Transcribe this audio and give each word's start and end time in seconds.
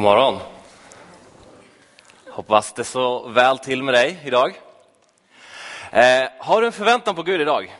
God 0.00 0.04
morgon. 0.04 0.38
Hoppas 2.28 2.72
det 2.72 2.84
så 2.84 3.28
väl 3.28 3.58
till 3.58 3.82
med 3.82 3.94
dig 3.94 4.18
idag. 4.24 4.60
Eh, 5.90 6.28
har 6.38 6.60
du 6.60 6.66
en 6.66 6.72
förväntan 6.72 7.14
på 7.14 7.22
Gud 7.22 7.40
idag? 7.40 7.76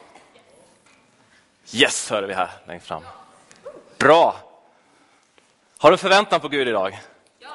Yes, 1.72 2.11
hörde 2.11 2.27
vi 2.27 2.35
här 2.35 2.51
längst 2.67 2.87
fram. 2.87 3.03
Bra. 3.98 4.37
Har 5.79 5.91
du 5.91 5.95
en 5.95 5.98
förväntan 5.98 6.41
på 6.41 6.48
Gud 6.48 6.69
idag? 6.69 6.98
Ja. 7.38 7.49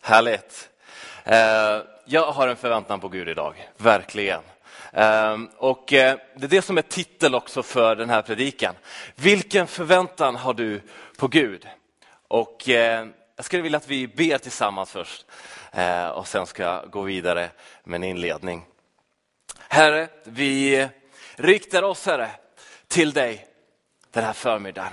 Härligt. 0.00 0.70
Eh, 1.24 1.36
jag 2.04 2.32
har 2.32 2.48
en 2.48 2.56
förväntan 2.56 3.00
på 3.00 3.08
Gud 3.08 3.28
idag, 3.28 3.68
verkligen. 3.76 4.40
Eh, 4.92 5.38
och 5.56 5.92
eh, 5.92 6.18
Det 6.36 6.44
är 6.44 6.48
det 6.48 6.62
som 6.62 6.78
är 6.78 6.82
titel 6.82 7.34
också 7.34 7.62
för 7.62 7.96
den 7.96 8.10
här 8.10 8.22
predikan. 8.22 8.74
Vilken 9.14 9.66
förväntan 9.66 10.36
har 10.36 10.54
du 10.54 10.80
på 11.18 11.28
Gud? 11.28 11.68
Och 12.28 12.68
eh, 12.68 13.06
jag 13.36 13.44
skulle 13.44 13.62
vilja 13.62 13.76
att 13.76 13.88
vi 13.88 14.06
ber 14.06 14.38
tillsammans 14.38 14.90
först 14.90 15.26
eh, 15.72 16.08
och 16.08 16.28
sen 16.28 16.46
ska 16.46 16.62
jag 16.62 16.90
gå 16.90 17.02
vidare 17.02 17.50
med 17.84 17.96
en 17.96 18.04
inledning. 18.04 18.66
Herre, 19.68 20.08
vi 20.24 20.88
riktar 21.36 21.82
oss 21.82 22.06
Herre, 22.06 22.30
till 22.88 23.12
dig 23.12 23.46
den 24.10 24.24
här 24.24 24.32
förmiddagen. 24.32 24.92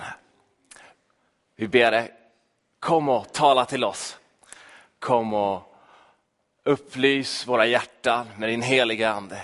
Vi 1.56 1.68
ber 1.68 1.92
dig, 1.92 2.14
kom 2.80 3.10
och 3.10 3.34
tala 3.34 3.66
till 3.66 3.84
oss. 3.84 4.18
Kom 5.00 5.34
och 5.34 5.76
upplys 6.64 7.48
våra 7.48 7.66
hjärtan 7.66 8.28
med 8.38 8.50
din 8.50 8.62
heliga 8.62 9.12
Ande. 9.12 9.42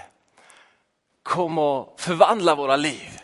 Kom 1.23 1.57
och 1.57 1.99
förvandla 1.99 2.55
våra 2.55 2.75
liv. 2.75 3.19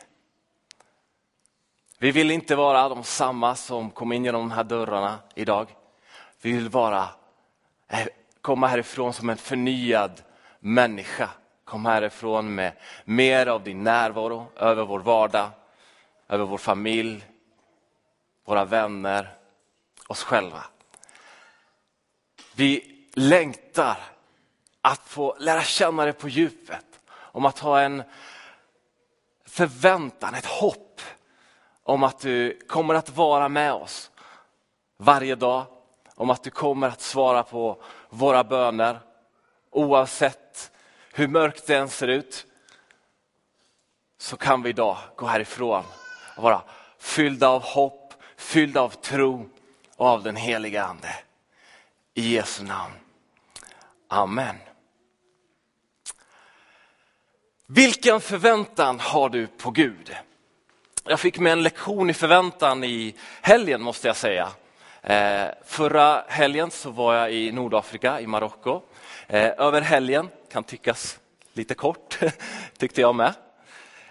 Vi 2.04 2.12
vill 2.12 2.32
inte 2.32 2.56
vara 2.56 2.90
de 2.90 3.04
samma 3.04 3.56
som 3.56 3.92
kom 3.92 4.12
in 4.12 4.26
genom 4.26 4.42
de 4.42 4.52
här 4.52 4.64
dörrarna 4.64 5.20
idag. 5.36 5.76
Vi 6.42 6.52
vill 6.52 6.70
vara, 6.70 7.10
eh, 7.88 8.08
komma 8.42 8.68
härifrån 8.68 9.14
som 9.14 9.30
en 9.30 9.38
förnyad 9.38 10.22
människa. 10.60 11.30
Kom 11.66 11.86
härifrån 11.86 12.56
med 12.56 12.74
mer 13.06 13.48
av 13.48 13.64
din 13.64 13.84
närvaro 13.84 14.48
över 14.56 14.84
vår 14.84 15.00
vardag, 15.00 15.50
över 16.30 16.46
vår 16.46 16.58
familj, 16.58 17.26
våra 18.46 18.66
vänner, 18.66 19.30
oss 20.08 20.24
själva. 20.24 20.64
Vi 22.56 22.96
längtar 23.14 23.98
att 24.82 25.02
få 25.08 25.36
lära 25.40 25.62
känna 25.62 26.06
det 26.06 26.14
på 26.14 26.30
djupet, 26.30 26.86
om 27.10 27.46
att 27.46 27.60
ha 27.60 27.82
en 27.82 28.04
förväntan, 29.46 30.36
ett 30.36 30.46
hopp 30.46 30.83
om 31.84 32.04
att 32.04 32.20
du 32.20 32.60
kommer 32.68 32.94
att 32.94 33.10
vara 33.10 33.50
med 33.50 33.74
oss 33.74 34.12
varje 34.98 35.36
dag, 35.36 35.66
om 36.16 36.30
att 36.30 36.44
du 36.44 36.50
kommer 36.50 36.88
att 36.88 37.02
svara 37.02 37.44
på 37.44 37.82
våra 38.10 38.44
böner 38.44 39.00
oavsett 39.72 40.72
hur 41.14 41.28
mörkt 41.28 41.68
det 41.68 41.76
än 41.76 41.90
ser 41.90 42.08
ut. 42.08 42.46
Så 44.18 44.38
kan 44.38 44.62
vi 44.62 44.70
idag 44.70 44.98
gå 45.16 45.26
härifrån 45.26 45.84
och 46.38 46.44
vara 46.44 46.62
fyllda 46.98 47.48
av 47.48 47.64
hopp, 47.64 48.14
fyllda 48.38 48.82
av 48.82 48.90
tro 48.90 49.50
och 49.98 50.08
av 50.08 50.24
den 50.24 50.36
heliga 50.36 50.84
Ande. 50.84 51.16
I 52.14 52.36
Jesu 52.36 52.64
namn. 52.64 52.94
Amen. 54.08 54.56
Vilken 57.68 58.22
förväntan 58.22 59.00
har 59.00 59.30
du 59.30 59.48
på 59.48 59.72
Gud? 59.72 60.16
Jag 61.06 61.20
fick 61.20 61.40
med 61.40 61.52
en 61.52 61.64
lektion 61.64 62.10
i 62.10 62.14
förväntan 62.14 62.84
i 62.84 63.16
helgen 63.42 63.82
måste 63.82 64.08
jag 64.08 64.16
säga. 64.16 64.50
Eh, 65.02 65.46
förra 65.66 66.24
helgen 66.28 66.72
så 66.72 66.90
var 66.90 67.16
jag 67.16 67.32
i 67.34 67.52
Nordafrika, 67.52 68.22
i 68.22 68.28
Marocko. 68.28 68.82
Eh, 69.28 69.52
över 69.58 69.82
helgen, 69.82 70.30
kan 70.52 70.64
tyckas 70.64 71.20
lite 71.54 71.76
kort, 71.76 72.20
tyckte 72.78 73.02
jag 73.02 73.16
med. 73.16 73.34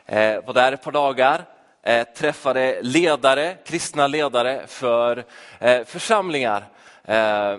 Eh, 0.07 0.45
var 0.45 0.55
där 0.55 0.73
ett 0.73 0.83
par 0.83 0.93
dagar, 0.93 1.45
eh, 1.83 2.07
träffade 2.17 2.83
ledare, 2.83 3.57
kristna 3.65 4.07
ledare 4.07 4.63
för 4.67 5.25
eh, 5.59 5.85
församlingar 5.85 6.65
eh, 7.05 7.59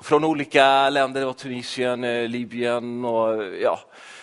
från 0.00 0.24
olika 0.24 0.90
länder. 0.90 1.20
Det 1.20 1.26
var 1.26 1.32
Tunisien, 1.32 2.04
eh, 2.04 2.28
Libyen 2.28 3.04
och 3.04 3.44
ja, 3.62 3.80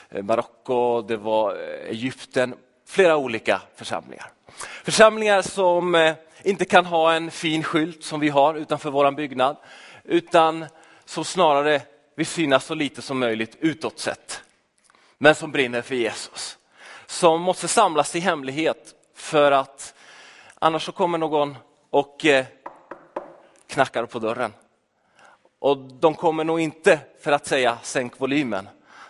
Marocko, 0.09 1.01
det 1.01 1.17
var 1.17 1.55
Egypten. 1.87 2.55
Flera 2.91 3.17
olika 3.17 3.61
församlingar. 3.75 4.31
Församlingar 4.83 5.41
som 5.41 5.95
eh, 5.95 6.13
inte 6.43 6.65
kan 6.65 6.85
ha 6.85 7.13
en 7.13 7.31
fin 7.31 7.63
skylt 7.63 8.03
som 8.03 8.19
vi 8.19 8.29
har 8.29 8.55
utanför 8.55 8.91
vår 8.91 9.11
byggnad, 9.11 9.57
utan 10.03 10.65
som 11.05 11.25
snarare 11.25 11.81
vill 12.15 12.25
synas 12.25 12.65
så 12.65 12.73
lite 12.73 13.01
som 13.01 13.19
möjligt 13.19 13.57
utåt 13.59 13.99
sett. 13.99 14.43
Men 15.17 15.35
som 15.35 15.51
brinner 15.51 15.81
för 15.81 15.95
Jesus. 15.95 16.57
Som 17.05 17.41
måste 17.41 17.67
samlas 17.67 18.15
i 18.15 18.19
hemlighet 18.19 18.95
för 19.15 19.51
att 19.51 19.93
annars 20.59 20.85
så 20.85 20.91
kommer 20.91 21.17
någon 21.17 21.57
och 21.89 22.25
eh, 22.25 22.45
knackar 23.67 24.05
på 24.05 24.19
dörren. 24.19 24.53
Och 25.59 25.77
de 25.77 26.15
kommer 26.15 26.43
nog 26.43 26.59
inte 26.59 26.99
för 27.21 27.31
att 27.31 27.47
säga 27.47 27.77
sänk 27.83 28.19
volymen. 28.19 28.69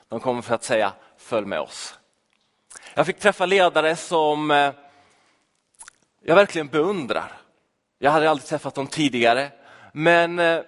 De 0.10 0.20
kommer 0.20 0.42
för 0.42 0.56
att 0.56 0.64
säga 0.64 0.94
följ 1.18 1.46
med 1.46 1.60
oss. 1.60 1.98
Jag 2.94 3.06
fick 3.06 3.20
träffa 3.20 3.46
ledare 3.46 3.96
som 3.96 4.52
eh, 4.52 4.74
jag 6.24 6.36
verkligen 6.36 6.68
beundrar. 6.68 7.32
Jag 8.00 8.12
hade 8.12 8.30
aldrig 8.30 8.48
träffat 8.48 8.76
dem 8.76 8.88
tidigare, 8.88 9.52
men 9.94 10.40
eh, 10.40 10.62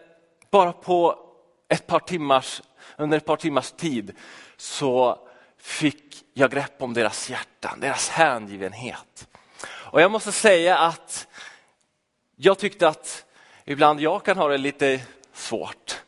bara 0.49 0.73
på 0.73 1.19
ett 1.67 1.87
par 1.87 1.99
timmars, 1.99 2.61
under 2.97 3.17
ett 3.17 3.25
par 3.25 3.35
timmars 3.35 3.71
tid 3.71 4.15
så 4.57 5.19
fick 5.57 6.25
jag 6.33 6.51
grepp 6.51 6.81
om 6.81 6.93
deras 6.93 7.29
hjärtan, 7.29 7.79
deras 7.79 8.09
hängivenhet. 8.09 9.27
Och 9.65 10.01
jag 10.01 10.11
måste 10.11 10.31
säga 10.31 10.77
att 10.77 11.27
jag 12.35 12.59
tyckte 12.59 12.87
att 12.87 13.25
ibland 13.65 14.01
jag 14.01 14.25
kan 14.25 14.37
ha 14.37 14.47
det 14.47 14.57
lite 14.57 15.01
svårt. 15.33 16.01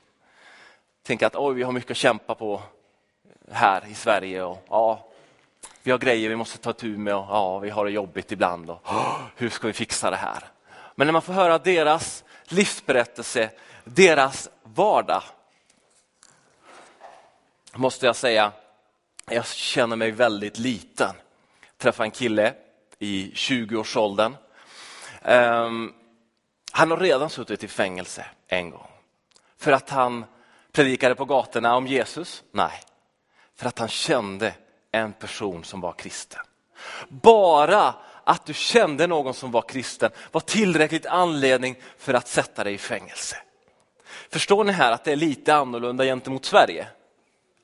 Tänka 1.04 1.28
att 1.28 1.36
oj, 1.36 1.56
vi 1.56 1.64
har 1.64 1.72
mycket 1.72 1.92
att 1.92 1.98
kämpa 1.98 2.36
på 2.36 2.62
här 3.52 3.88
i 3.88 3.94
Sverige 3.94 4.44
och 4.44 4.66
ja, 4.70 5.12
vi 5.86 5.92
har 5.92 5.98
grejer 5.98 6.30
vi 6.30 6.36
måste 6.36 6.58
ta 6.58 6.74
tur 6.74 6.98
med 6.98 7.16
och 7.16 7.26
ja, 7.30 7.60
vi 7.60 7.70
har 7.70 7.86
det 7.86 7.92
jobbigt 7.92 8.32
ibland. 8.32 8.70
Och, 8.70 8.88
hur 9.36 9.50
ska 9.50 9.68
vi 9.68 9.74
fixa 9.74 10.10
det 10.10 10.16
här? 10.16 10.44
Men 10.96 11.08
när 11.08 11.12
man 11.12 11.22
får 11.22 11.34
höra 11.34 11.58
deras 11.58 12.24
livsberättelse, 12.44 13.52
deras 13.84 14.50
vardag, 14.64 15.24
måste 17.74 18.06
jag 18.06 18.16
säga, 18.16 18.52
jag 19.30 19.46
känner 19.46 19.96
mig 19.96 20.12
väldigt 20.12 20.58
liten. 20.58 21.16
Jag 21.62 21.78
träffade 21.78 22.08
en 22.08 22.12
kille 22.12 22.54
i 23.00 23.32
20-årsåldern. 23.36 24.32
Um, 24.32 25.32
ehm, 25.32 25.94
han 26.72 26.92
har 26.92 26.98
redan 26.98 27.30
suttit 27.30 27.64
i 27.64 27.68
fängelse 27.68 28.26
en 28.48 28.70
gång. 28.70 28.88
För 29.58 29.72
att 29.72 29.90
han 29.90 30.26
predikade 30.72 31.16
på 31.16 31.26
gatorna 31.26 31.76
om 31.76 31.88
Jesus? 31.88 32.44
Nej, 32.52 32.82
för 33.56 33.68
att 33.68 33.80
han 33.80 33.88
kände 33.90 34.54
en 34.96 35.14
person 35.14 35.64
som 35.64 35.82
var 35.82 35.94
kristen. 35.94 36.42
Bara 37.10 37.94
att 38.24 38.46
du 38.46 38.54
kände 38.54 39.08
någon 39.08 39.34
som 39.34 39.52
var 39.52 39.62
kristen 39.62 40.12
var 40.32 40.42
tillräckligt 40.42 41.06
anledning 41.06 41.76
för 41.98 42.14
att 42.14 42.28
sätta 42.28 42.64
dig 42.64 42.74
i 42.74 42.78
fängelse. 42.78 43.38
Förstår 44.30 44.64
ni 44.64 44.72
här 44.72 44.92
att 44.92 45.04
det 45.04 45.12
är 45.12 45.16
lite 45.16 45.56
annorlunda 45.56 46.04
gentemot 46.04 46.46
Sverige? 46.46 46.88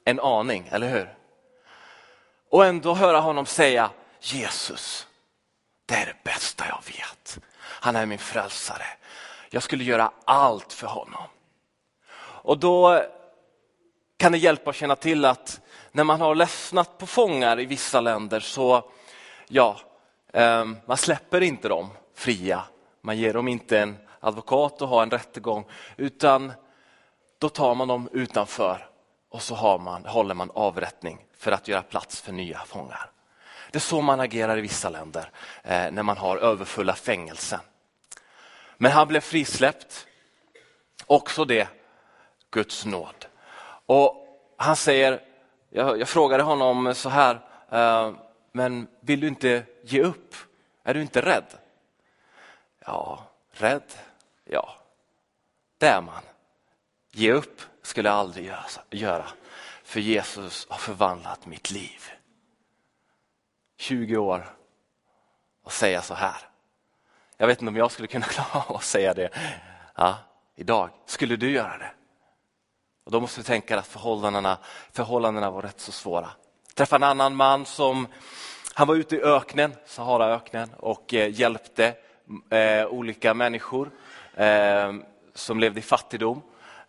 En 0.06 0.20
aning, 0.20 0.70
eller 0.72 0.90
hur? 0.90 1.14
Och 2.50 2.66
ändå 2.66 2.94
höra 2.94 3.20
honom 3.20 3.46
säga 3.46 3.90
Jesus, 4.20 5.08
det 5.86 5.96
är 5.96 6.06
det 6.06 6.24
bästa 6.24 6.66
jag 6.68 6.84
vet. 6.86 7.40
Han 7.58 7.96
är 7.96 8.06
min 8.06 8.20
frälsare. 8.20 8.86
Jag 9.50 9.64
skulle 9.64 9.84
göra 9.84 10.12
allt 10.26 10.74
för 10.74 10.88
honom. 10.88 11.24
Och 12.44 12.58
då 12.58 13.06
kan 14.18 14.32
det 14.32 14.38
hjälpa 14.38 14.70
att 14.70 14.76
känna 14.76 14.96
till 14.96 15.26
att 15.26 15.62
när 15.92 16.04
man 16.04 16.22
har 16.22 16.36
ledsnat 16.36 16.98
på 16.98 17.08
fångar 17.08 17.60
i 17.60 17.66
vissa 17.66 18.02
länder 18.02 18.40
så, 18.40 18.92
ja, 19.48 19.80
ehm, 20.34 20.78
man 20.86 20.98
släpper 20.98 21.42
inte 21.42 21.68
dem 21.68 21.90
fria. 22.16 22.64
Man 23.02 23.18
ger 23.18 23.34
dem 23.34 23.48
inte 23.48 23.80
en 23.80 23.98
advokat 24.20 24.82
och 24.82 24.88
har 24.88 25.04
en 25.04 25.12
rättegång, 25.12 25.66
utan 25.98 26.54
då 27.40 27.50
tar 27.50 27.76
man 27.76 27.88
dem 27.88 28.10
utanför 28.12 28.88
och 29.30 29.42
så 29.42 29.56
har 29.56 29.80
man, 29.80 30.06
håller 30.06 30.36
man 30.36 30.52
avrättning 30.54 31.26
för 31.38 31.52
att 31.52 31.68
göra 31.68 31.82
plats 31.82 32.22
för 32.22 32.32
nya 32.32 32.60
fångar. 32.60 33.12
Det 33.72 33.78
är 33.78 33.80
så 33.80 34.02
man 34.02 34.20
agerar 34.20 34.58
i 34.58 34.62
vissa 34.62 34.90
länder 34.90 35.32
eh, 35.64 35.92
när 35.92 36.04
man 36.04 36.18
har 36.18 36.38
överfulla 36.38 36.96
fängelsen. 36.96 37.60
Men 38.78 38.92
han 38.92 39.08
blev 39.08 39.20
frisläppt. 39.20 40.08
Också 41.06 41.46
det, 41.46 41.68
Guds 42.52 42.86
nåd. 42.86 43.26
Och 43.86 44.28
han 44.58 44.76
säger, 44.76 45.22
jag, 45.74 46.00
jag 46.00 46.10
frågade 46.10 46.44
honom 46.44 46.96
så 46.96 47.10
här, 47.10 47.40
eh, 47.70 48.14
men 48.52 48.88
vill 49.00 49.20
du 49.20 49.28
inte 49.28 49.64
ge 49.84 50.04
upp? 50.04 50.36
Är 50.84 50.94
du 50.94 51.02
inte 51.02 51.22
rädd? 51.22 51.46
Ja, 52.86 53.24
rädd? 53.52 53.94
Ja. 54.44 54.76
det 55.78 55.88
är 55.88 56.02
man. 56.02 56.24
Ge 57.12 57.32
upp 57.32 57.62
skulle 57.82 58.10
jag 58.10 58.16
aldrig 58.18 58.54
göra, 58.90 59.26
för 59.84 60.00
Jesus 60.00 60.68
har 60.70 60.78
förvandlat 60.78 61.46
mitt 61.46 61.72
liv. 61.72 62.12
20 63.78 64.18
år 64.18 64.56
och 65.64 65.72
säga 65.72 66.02
så 66.02 66.14
här. 66.14 66.38
Jag 67.38 67.48
vet 67.48 67.62
inte 67.62 67.70
om 67.70 67.76
jag 67.76 67.92
skulle 67.92 68.08
kunna 68.08 68.26
klara 68.30 68.66
av 68.68 68.76
att 68.76 68.84
säga 68.84 69.14
det 69.14 69.30
ja, 69.96 70.18
idag. 70.56 70.90
Skulle 71.06 71.36
du 71.36 71.52
göra 71.52 71.78
det? 71.78 71.92
Och 73.04 73.12
Då 73.12 73.20
måste 73.20 73.40
vi 73.40 73.44
tänka 73.44 73.80
att 73.80 73.88
förhållandena, 73.88 74.58
förhållandena 74.92 75.52
var 75.52 75.62
rätt 75.62 75.80
så 75.80 75.92
svåra. 75.92 76.30
Jag 76.68 76.76
träffade 76.76 77.06
en 77.06 77.10
annan 77.10 77.36
man 77.36 77.66
som 77.66 78.08
han 78.74 78.88
var 78.88 78.96
ute 78.96 79.16
i 79.16 79.22
öknen, 79.22 79.74
Saharaöknen 79.86 80.70
och 80.78 81.14
eh, 81.14 81.40
hjälpte 81.40 81.96
eh, 82.50 82.86
olika 82.86 83.34
människor 83.34 83.92
eh, 84.34 84.94
som 85.34 85.60
levde 85.60 85.80
i 85.80 85.84
fattigdom 85.84 86.42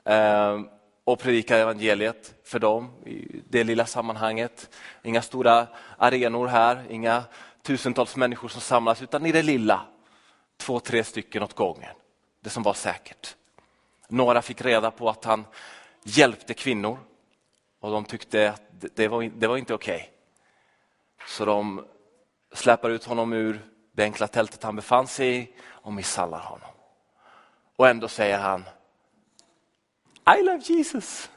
eh, 0.04 0.60
och 1.04 1.18
predikade 1.18 1.60
evangeliet 1.60 2.34
för 2.44 2.58
dem 2.58 2.90
i 3.06 3.42
det 3.48 3.64
lilla 3.64 3.86
sammanhanget. 3.86 4.76
Inga 5.02 5.22
stora 5.22 5.66
arenor 5.98 6.46
här, 6.46 6.84
inga 6.90 7.24
tusentals 7.62 8.16
människor 8.16 8.48
som 8.48 8.60
samlas 8.60 9.02
utan 9.02 9.26
i 9.26 9.32
det 9.32 9.42
lilla, 9.42 9.80
två, 10.56 10.80
tre 10.80 11.04
stycken 11.04 11.42
åt 11.42 11.54
gången. 11.54 11.94
Det 12.40 12.50
som 12.50 12.62
var 12.62 12.74
säkert. 12.74 13.36
Några 14.08 14.42
fick 14.42 14.62
reda 14.62 14.90
på 14.90 15.08
att 15.08 15.24
han 15.24 15.44
hjälpte 16.02 16.54
kvinnor 16.54 16.98
och 17.80 17.90
de 17.90 18.04
tyckte 18.04 18.50
att 18.50 18.62
det 18.94 19.08
var, 19.08 19.22
det 19.22 19.46
var 19.46 19.56
inte 19.56 19.74
okej. 19.74 19.96
Okay. 19.96 20.08
Så 21.26 21.44
de 21.44 21.86
släpar 22.54 22.90
ut 22.90 23.04
honom 23.04 23.32
ur 23.32 23.60
det 23.92 24.02
enkla 24.02 24.28
tältet 24.28 24.62
han 24.62 24.76
befann 24.76 25.06
sig 25.06 25.38
i 25.38 25.48
och 25.64 25.92
misshandlar 25.92 26.40
honom. 26.40 26.68
Och 27.76 27.88
ändå 27.88 28.08
säger 28.08 28.38
han 28.38 28.64
I 30.38 30.42
love 30.42 30.62
Jesus. 30.64 31.30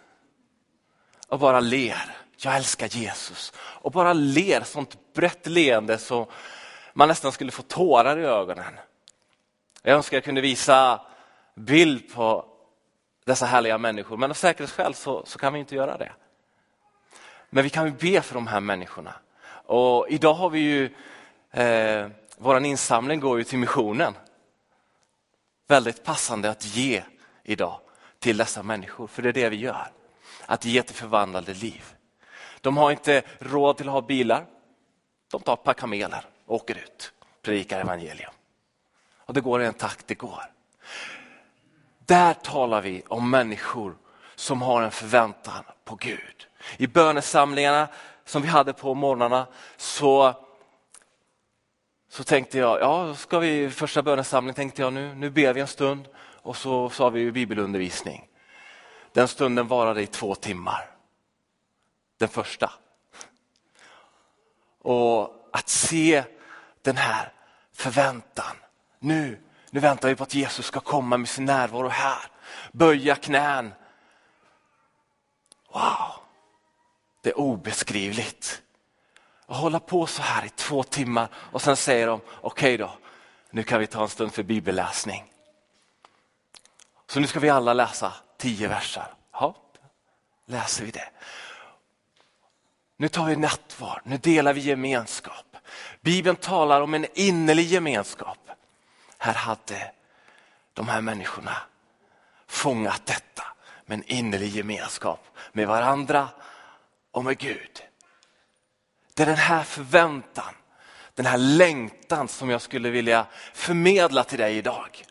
Och 1.28 1.40
bara 1.40 1.60
ler. 1.60 2.16
Jag 2.38 2.56
älskar 2.56 2.88
Jesus. 2.88 3.54
Och 3.58 3.92
bara 3.92 4.14
ler 4.14 4.62
sånt 4.62 5.14
brett 5.14 5.48
leende 5.48 5.98
så 5.98 6.32
man 6.94 7.08
nästan 7.08 7.32
skulle 7.32 7.52
få 7.52 7.62
tårar 7.62 8.20
i 8.20 8.26
ögonen. 8.26 8.74
Jag 9.82 9.96
önskar 9.96 10.18
jag 10.18 10.24
kunde 10.24 10.42
visa 10.42 11.02
bild 11.56 12.14
på 12.14 12.55
dessa 13.26 13.46
härliga 13.46 13.78
människor, 13.78 14.18
men 14.18 14.30
av 14.30 14.36
säkerhetsskäl 14.36 14.94
så, 14.94 15.26
så 15.26 15.40
kan 15.40 15.54
vi 15.54 15.60
inte 15.60 15.76
göra 15.76 15.98
det. 15.98 16.12
Men 17.50 17.64
vi 17.64 17.70
kan 17.70 17.86
ju 17.86 17.92
be 17.92 18.22
för 18.22 18.34
de 18.34 18.48
här 18.48 18.60
människorna. 18.60 19.14
Och 19.66 20.10
idag 20.10 20.34
har 20.34 20.50
vi 20.50 20.60
ju, 20.60 20.90
eh, 21.52 22.08
vår 22.38 22.66
insamling 22.66 23.20
går 23.20 23.38
ju 23.38 23.44
till 23.44 23.60
missionen. 23.60 24.14
Väldigt 25.68 26.04
passande 26.04 26.50
att 26.50 26.66
ge 26.66 27.04
idag 27.44 27.80
till 28.20 28.38
dessa 28.38 28.64
människor, 28.64 29.08
för 29.08 29.22
det 29.22 29.30
är 29.30 29.34
det 29.34 29.50
vi 29.50 29.56
gör. 29.56 29.88
Att 30.46 30.66
ge 30.66 30.82
till 30.82 30.96
förvandlade 30.96 31.54
liv. 31.54 31.84
De 32.62 32.78
har 32.78 32.92
inte 32.92 33.22
råd 33.40 33.78
till 33.78 33.88
att 33.88 33.94
ha 33.94 34.02
bilar. 34.02 34.46
De 35.32 35.42
tar 35.42 35.54
ett 35.54 35.64
par 35.64 35.74
kameler 35.74 36.26
och 36.46 36.56
åker 36.56 36.76
ut, 36.76 37.14
predikar 37.42 37.80
evangelium. 37.80 38.32
Och 39.18 39.34
det 39.34 39.42
går 39.42 39.62
i 39.62 39.66
en 39.66 39.74
takt 39.74 40.08
det 40.08 40.16
går. 40.16 40.55
Där 42.06 42.34
talar 42.34 42.82
vi 42.82 43.04
om 43.08 43.30
människor 43.30 43.98
som 44.36 44.62
har 44.62 44.82
en 44.82 44.92
förväntan 44.92 45.64
på 45.86 45.96
Gud. 45.96 46.48
I 46.78 46.88
bönesamlingarna 46.88 47.88
som 48.26 48.42
vi 48.42 48.48
hade 48.48 48.74
på 48.74 48.94
morgnarna 48.94 49.48
så, 49.78 50.34
så 52.10 52.24
tänkte 52.24 52.58
jag, 52.58 52.80
ja, 52.82 53.16
ska 53.16 53.40
vi 53.40 53.70
första 53.70 54.02
bönesamlingen 54.02 54.56
tänkte 54.56 54.82
jag 54.82 54.94
nu, 54.94 55.16
nu 55.16 55.30
ber 55.30 55.54
vi 55.54 55.62
en 55.62 55.68
stund 55.68 56.08
och 56.18 56.58
så 56.58 56.90
sa 56.90 57.10
vi 57.10 57.32
bibelundervisning. 57.32 58.28
Den 59.14 59.28
stunden 59.28 59.68
varade 59.68 60.02
i 60.02 60.08
två 60.08 60.36
timmar. 60.36 60.90
Den 62.18 62.30
första. 62.30 62.72
Och 64.82 65.50
att 65.52 65.70
se 65.70 66.24
den 66.82 66.98
här 66.98 67.34
förväntan. 67.74 68.56
Nu, 69.00 69.40
nu 69.76 69.82
väntar 69.82 70.10
vi 70.10 70.16
på 70.16 70.24
att 70.24 70.34
Jesus 70.34 70.66
ska 70.66 70.80
komma 70.80 71.18
med 71.18 71.30
sin 71.30 71.46
närvaro 71.46 71.88
här. 71.88 72.20
Böja 72.72 73.16
knän. 73.16 73.74
Wow, 75.74 76.12
det 77.22 77.30
är 77.30 77.40
obeskrivligt. 77.40 78.62
Att 79.46 79.58
hålla 79.58 79.80
på 79.80 80.08
så 80.08 80.22
här 80.22 80.46
i 80.46 80.50
två 80.50 80.84
timmar 80.84 81.28
och 81.36 81.62
sen 81.62 81.78
säger 81.78 82.08
de, 82.08 82.22
okej 82.42 82.42
okay 82.42 82.78
då, 82.78 82.92
nu 83.50 83.64
kan 83.64 83.80
vi 83.80 83.88
ta 83.88 84.02
en 84.02 84.10
stund 84.10 84.34
för 84.34 84.44
bibelläsning. 84.44 85.24
Så 87.08 87.20
nu 87.20 87.28
ska 87.28 87.40
vi 87.40 87.50
alla 87.50 87.74
läsa 87.74 88.14
tio 88.38 88.68
verser. 88.68 89.08
Ja, 89.32 89.56
läser 90.46 90.86
vi 90.86 90.92
det. 90.92 91.10
Nu 92.98 93.08
tar 93.08 93.26
vi 93.26 93.36
nattvard, 93.36 94.02
nu 94.04 94.18
delar 94.18 94.54
vi 94.54 94.62
gemenskap. 94.62 95.58
Bibeln 96.02 96.36
talar 96.36 96.82
om 96.82 96.94
en 96.94 97.06
innerlig 97.14 97.66
gemenskap. 97.66 98.45
Här 99.26 99.34
hade 99.34 99.92
de 100.74 100.88
här 100.88 101.02
människorna 101.02 101.58
fångat 102.48 103.06
detta 103.06 103.44
med 103.86 103.98
en 103.98 104.04
innerlig 104.04 104.50
gemenskap 104.50 105.28
med 105.52 105.68
varandra 105.68 106.30
och 107.12 107.24
med 107.24 107.38
Gud. 107.38 107.84
Det 109.14 109.24
är 109.24 109.28
den 109.28 109.36
här 109.36 109.64
förväntan, 109.64 110.56
den 111.14 111.26
här 111.26 111.38
längtan 111.38 112.28
som 112.28 112.50
jag 112.50 112.62
skulle 112.62 112.90
vilja 112.90 113.26
förmedla 113.54 114.24
till 114.24 114.40
dig 114.40 114.58
idag. 114.58 115.06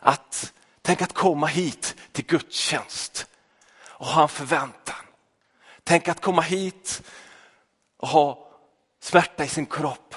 Att 0.00 0.52
Tänk 0.82 1.02
att 1.02 1.12
komma 1.12 1.46
hit 1.46 1.96
till 2.12 2.26
gudstjänst 2.26 3.26
och 3.86 4.06
ha 4.06 4.22
en 4.22 4.28
förväntan. 4.28 5.04
Tänk 5.84 6.08
att 6.08 6.20
komma 6.20 6.42
hit 6.42 7.02
och 7.96 8.08
ha 8.08 8.48
smärta 9.00 9.44
i 9.44 9.48
sin 9.48 9.66
kropp 9.66 10.14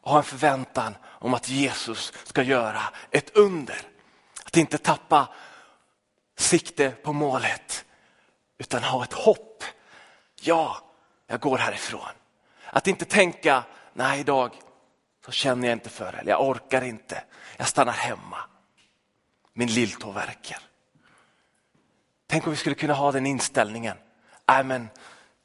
och 0.00 0.10
ha 0.10 0.18
en 0.18 0.24
förväntan 0.24 0.96
om 1.20 1.34
att 1.34 1.48
Jesus 1.48 2.12
ska 2.24 2.42
göra 2.42 2.82
ett 3.10 3.36
under. 3.36 3.76
Att 4.44 4.56
inte 4.56 4.78
tappa 4.78 5.28
sikte 6.36 6.90
på 6.90 7.12
målet 7.12 7.84
utan 8.58 8.82
ha 8.82 9.04
ett 9.04 9.12
hopp. 9.12 9.64
Ja, 10.40 10.76
jag 11.26 11.40
går 11.40 11.58
härifrån. 11.58 12.08
Att 12.64 12.86
inte 12.86 13.04
tänka, 13.04 13.64
nej 13.92 14.20
idag 14.20 14.54
så 15.24 15.32
känner 15.32 15.68
jag 15.68 15.76
inte 15.76 15.90
för 15.90 16.12
det, 16.12 16.18
eller 16.18 16.30
jag 16.30 16.48
orkar 16.48 16.84
inte, 16.84 17.24
jag 17.56 17.68
stannar 17.68 17.92
hemma. 17.92 18.38
Min 19.52 19.68
lilltå 19.68 20.10
verkar. 20.10 20.58
Tänk 22.26 22.46
om 22.46 22.50
vi 22.50 22.56
skulle 22.56 22.74
kunna 22.74 22.94
ha 22.94 23.12
den 23.12 23.26
inställningen. 23.26 23.96
Nej, 24.48 24.64
men 24.64 24.88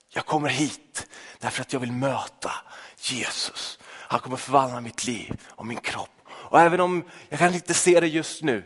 jag 0.09 0.25
kommer 0.25 0.49
hit 0.49 1.07
därför 1.39 1.61
att 1.61 1.73
jag 1.73 1.79
vill 1.79 1.91
möta 1.91 2.51
Jesus. 2.97 3.79
Han 4.07 4.19
kommer 4.19 4.37
förvandla 4.37 4.81
mitt 4.81 5.05
liv 5.05 5.41
och 5.47 5.65
min 5.65 5.77
kropp. 5.77 6.09
Och 6.27 6.59
även 6.59 6.79
om 6.79 7.03
jag 7.29 7.39
kan 7.39 7.53
inte 7.53 7.73
se 7.73 7.99
det 7.99 8.07
just 8.07 8.41
nu 8.41 8.63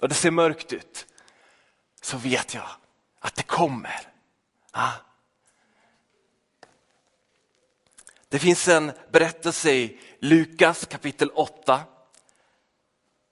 och 0.00 0.08
det 0.08 0.14
ser 0.14 0.30
mörkt 0.30 0.72
ut 0.72 1.06
så 2.00 2.16
vet 2.16 2.54
jag 2.54 2.68
att 3.18 3.34
det 3.34 3.42
kommer. 3.42 4.00
Ja. 4.72 4.92
Det 8.28 8.38
finns 8.38 8.68
en 8.68 8.92
berättelse 9.10 9.72
i 9.72 10.00
Lukas 10.18 10.86
kapitel 10.86 11.30
8 11.30 11.80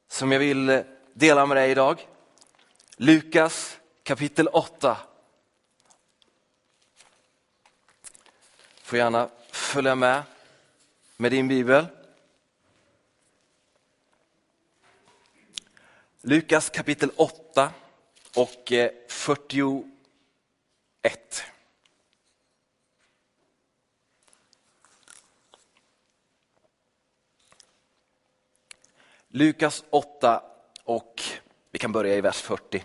som 0.08 0.32
jag 0.32 0.38
vill 0.38 0.84
dela 1.14 1.46
med 1.46 1.56
dig 1.56 1.70
idag. 1.70 2.08
Lukas 2.96 3.78
kapitel 4.02 4.48
8. 4.48 4.96
Får 8.82 8.98
gärna 8.98 9.28
följa 9.50 9.94
med 9.94 10.22
med 11.22 11.30
din 11.30 11.48
bibel. 11.48 11.86
Lukas 16.20 16.70
kapitel 16.70 17.10
8 17.16 17.72
och 18.36 18.72
eh, 18.72 18.90
41. 19.08 19.84
Lukas 29.28 29.84
8 29.90 30.42
och 30.84 31.22
vi 31.70 31.78
kan 31.78 31.92
börja 31.92 32.16
i 32.16 32.20
vers 32.20 32.40
40. 32.40 32.84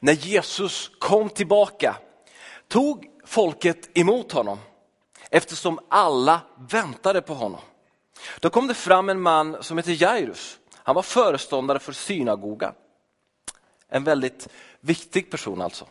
När 0.00 0.12
Jesus 0.12 0.90
kom 0.98 1.30
tillbaka 1.30 1.96
tog 2.68 3.10
folket 3.24 3.98
emot 3.98 4.32
honom 4.32 4.58
eftersom 5.30 5.78
alla 5.88 6.40
väntade 6.70 7.22
på 7.22 7.34
honom. 7.34 7.60
Då 8.40 8.50
kom 8.50 8.66
det 8.66 8.74
fram 8.74 9.08
en 9.08 9.20
man 9.20 9.56
som 9.60 9.76
hette 9.76 9.92
Jairus. 9.92 10.58
Han 10.74 10.94
var 10.94 11.02
föreståndare 11.02 11.78
för 11.78 11.92
synagogan. 11.92 12.74
En 13.88 14.04
väldigt 14.04 14.48
viktig 14.80 15.30
person 15.30 15.62
alltså. 15.62 15.86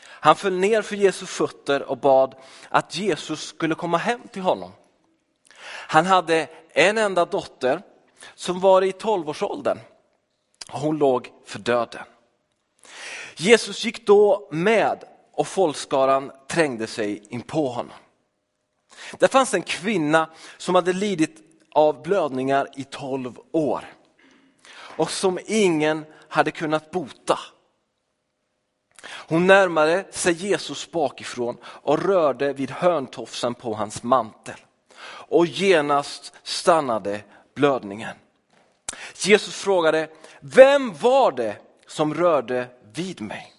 Han 0.00 0.36
föll 0.36 0.58
ner 0.58 0.82
för 0.82 0.96
Jesu 0.96 1.26
fötter 1.26 1.82
och 1.82 1.98
bad 1.98 2.34
att 2.68 2.96
Jesus 2.96 3.42
skulle 3.42 3.74
komma 3.74 3.98
hem 3.98 4.20
till 4.32 4.42
honom. 4.42 4.72
Han 5.64 6.06
hade 6.06 6.48
en 6.70 6.98
enda 6.98 7.24
dotter 7.24 7.82
som 8.34 8.60
var 8.60 8.82
i 8.82 8.92
tolvårsåldern 8.92 9.78
Hon 10.70 10.98
låg 10.98 11.32
för 11.44 11.58
döden. 11.58 12.02
Jesus 13.36 13.84
gick 13.84 14.06
då 14.06 14.48
med 14.50 15.04
och 15.32 15.46
folkskaran 15.46 16.32
trängde 16.48 16.86
sig 16.86 17.22
in 17.28 17.42
på 17.42 17.68
honom. 17.68 17.94
Det 19.18 19.28
fanns 19.28 19.54
en 19.54 19.62
kvinna 19.62 20.30
som 20.56 20.74
hade 20.74 20.92
lidit 20.92 21.36
av 21.72 22.02
blödningar 22.02 22.68
i 22.76 22.84
tolv 22.84 23.38
år 23.52 23.84
och 24.70 25.10
som 25.10 25.38
ingen 25.46 26.04
hade 26.28 26.50
kunnat 26.50 26.90
bota. 26.90 27.38
Hon 29.02 29.46
närmade 29.46 30.04
sig 30.10 30.32
Jesus 30.32 30.90
bakifrån 30.90 31.56
och 31.64 32.02
rörde 32.02 32.52
vid 32.52 32.70
hörntofsen 32.70 33.54
på 33.54 33.74
hans 33.74 34.02
mantel. 34.02 34.56
Och 35.30 35.46
genast 35.46 36.32
stannade 36.42 37.20
blödningen. 37.54 38.16
Jesus 39.16 39.54
frågade, 39.56 40.08
vem 40.40 40.94
var 40.94 41.32
det 41.32 41.56
som 41.86 42.14
rörde 42.14 42.66
vid 42.94 43.20
mig? 43.20 43.54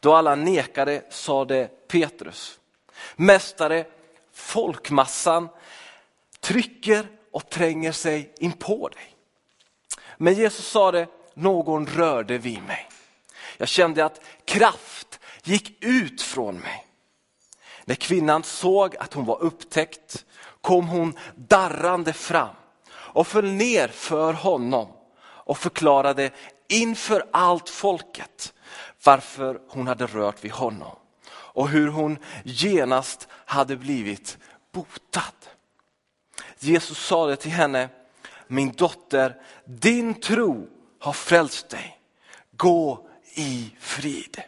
Då 0.00 0.14
alla 0.14 0.34
nekade 0.34 1.02
sade 1.10 1.68
Petrus, 1.88 2.58
Mästare, 3.16 3.84
folkmassan 4.42 5.48
trycker 6.40 7.06
och 7.32 7.50
tränger 7.50 7.92
sig 7.92 8.32
in 8.38 8.52
på 8.52 8.88
dig. 8.88 9.16
Men 10.16 10.34
Jesus 10.34 10.66
sa 10.66 10.92
det, 10.92 11.06
någon 11.34 11.86
rörde 11.86 12.38
vid 12.38 12.62
mig. 12.62 12.88
Jag 13.56 13.68
kände 13.68 14.04
att 14.04 14.20
kraft 14.44 15.20
gick 15.42 15.84
ut 15.84 16.22
från 16.22 16.58
mig. 16.58 16.86
När 17.84 17.94
kvinnan 17.94 18.42
såg 18.42 18.96
att 18.96 19.14
hon 19.14 19.24
var 19.24 19.42
upptäckt 19.42 20.24
kom 20.60 20.88
hon 20.88 21.18
darrande 21.34 22.12
fram 22.12 22.54
och 22.92 23.26
föll 23.26 23.52
ner 23.52 23.88
för 23.88 24.32
honom 24.32 24.88
och 25.24 25.58
förklarade 25.58 26.30
inför 26.68 27.28
allt 27.32 27.68
folket 27.68 28.54
varför 29.04 29.60
hon 29.68 29.86
hade 29.86 30.06
rört 30.06 30.44
vid 30.44 30.52
honom 30.52 30.96
och 31.54 31.68
hur 31.68 31.88
hon 31.88 32.18
genast 32.44 33.28
hade 33.30 33.76
blivit 33.76 34.38
botad. 34.72 35.34
Jesus 36.58 37.06
sade 37.06 37.36
till 37.36 37.50
henne, 37.50 37.88
min 38.46 38.72
dotter, 38.72 39.42
din 39.64 40.14
tro 40.14 40.68
har 40.98 41.12
frälst 41.12 41.68
dig. 41.68 42.00
Gå 42.50 43.08
i 43.34 43.76
frid. 43.78 44.42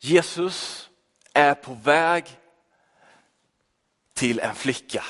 Jesus 0.00 0.88
är 1.32 1.54
på 1.54 1.74
väg 1.74 2.38
till 4.14 4.40
en 4.40 4.54
flicka, 4.54 5.04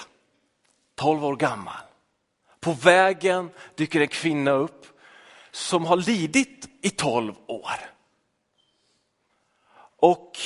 12 0.94 1.24
år 1.24 1.36
gammal. 1.36 1.82
På 2.60 2.72
vägen 2.72 3.50
dyker 3.74 4.00
en 4.00 4.08
kvinna 4.08 4.50
upp 4.50 4.97
som 5.50 5.86
har 5.86 5.96
lidit 5.96 6.68
i 6.82 6.90
12 6.90 7.34
år. 7.46 7.90
Och 10.00 10.38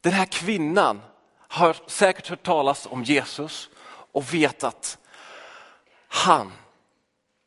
den 0.00 0.12
här 0.12 0.26
kvinnan 0.26 1.00
har 1.38 1.76
säkert 1.86 2.28
hört 2.28 2.42
talas 2.42 2.86
om 2.90 3.04
Jesus 3.04 3.70
och 4.12 4.34
vet 4.34 4.64
att 4.64 4.98
han 6.08 6.52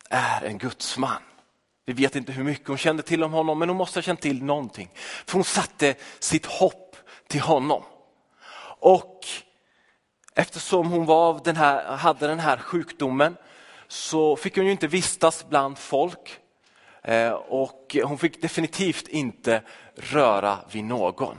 är 0.10 0.44
en 0.44 0.58
gudsman. 0.58 1.22
Vi 1.86 1.94
vet 1.94 2.16
inte 2.16 2.32
hur 2.32 2.44
mycket 2.44 2.68
hon 2.68 2.78
kände 2.78 3.04
till 3.04 3.24
om 3.24 3.34
honom, 3.34 3.60
men 3.60 3.70
hon 3.70 3.78
måste 3.78 3.98
ha 3.98 4.04
känt 4.04 4.22
till 4.22 4.44
någonting. 4.44 4.90
För 5.26 5.34
hon 5.34 5.44
satte 5.44 5.96
sitt 6.20 6.46
hopp 6.46 6.96
till 7.28 7.42
honom. 7.42 7.84
Och 8.80 9.26
eftersom 10.36 10.92
hon 10.92 11.06
var 11.06 11.42
den 11.44 11.56
här, 11.56 11.96
hade 11.98 12.28
den 12.28 12.40
här 12.40 12.58
sjukdomen 12.58 13.38
så 13.88 14.36
fick 14.36 14.56
hon 14.56 14.66
ju 14.66 14.72
inte 14.72 14.88
vistas 14.88 15.46
bland 15.50 15.78
folk. 15.78 16.40
Eh, 17.04 17.32
och 17.32 17.98
hon 18.04 18.18
fick 18.18 18.42
definitivt 18.42 19.08
inte 19.08 19.62
röra 19.96 20.60
vid 20.72 20.84
någon. 20.84 21.38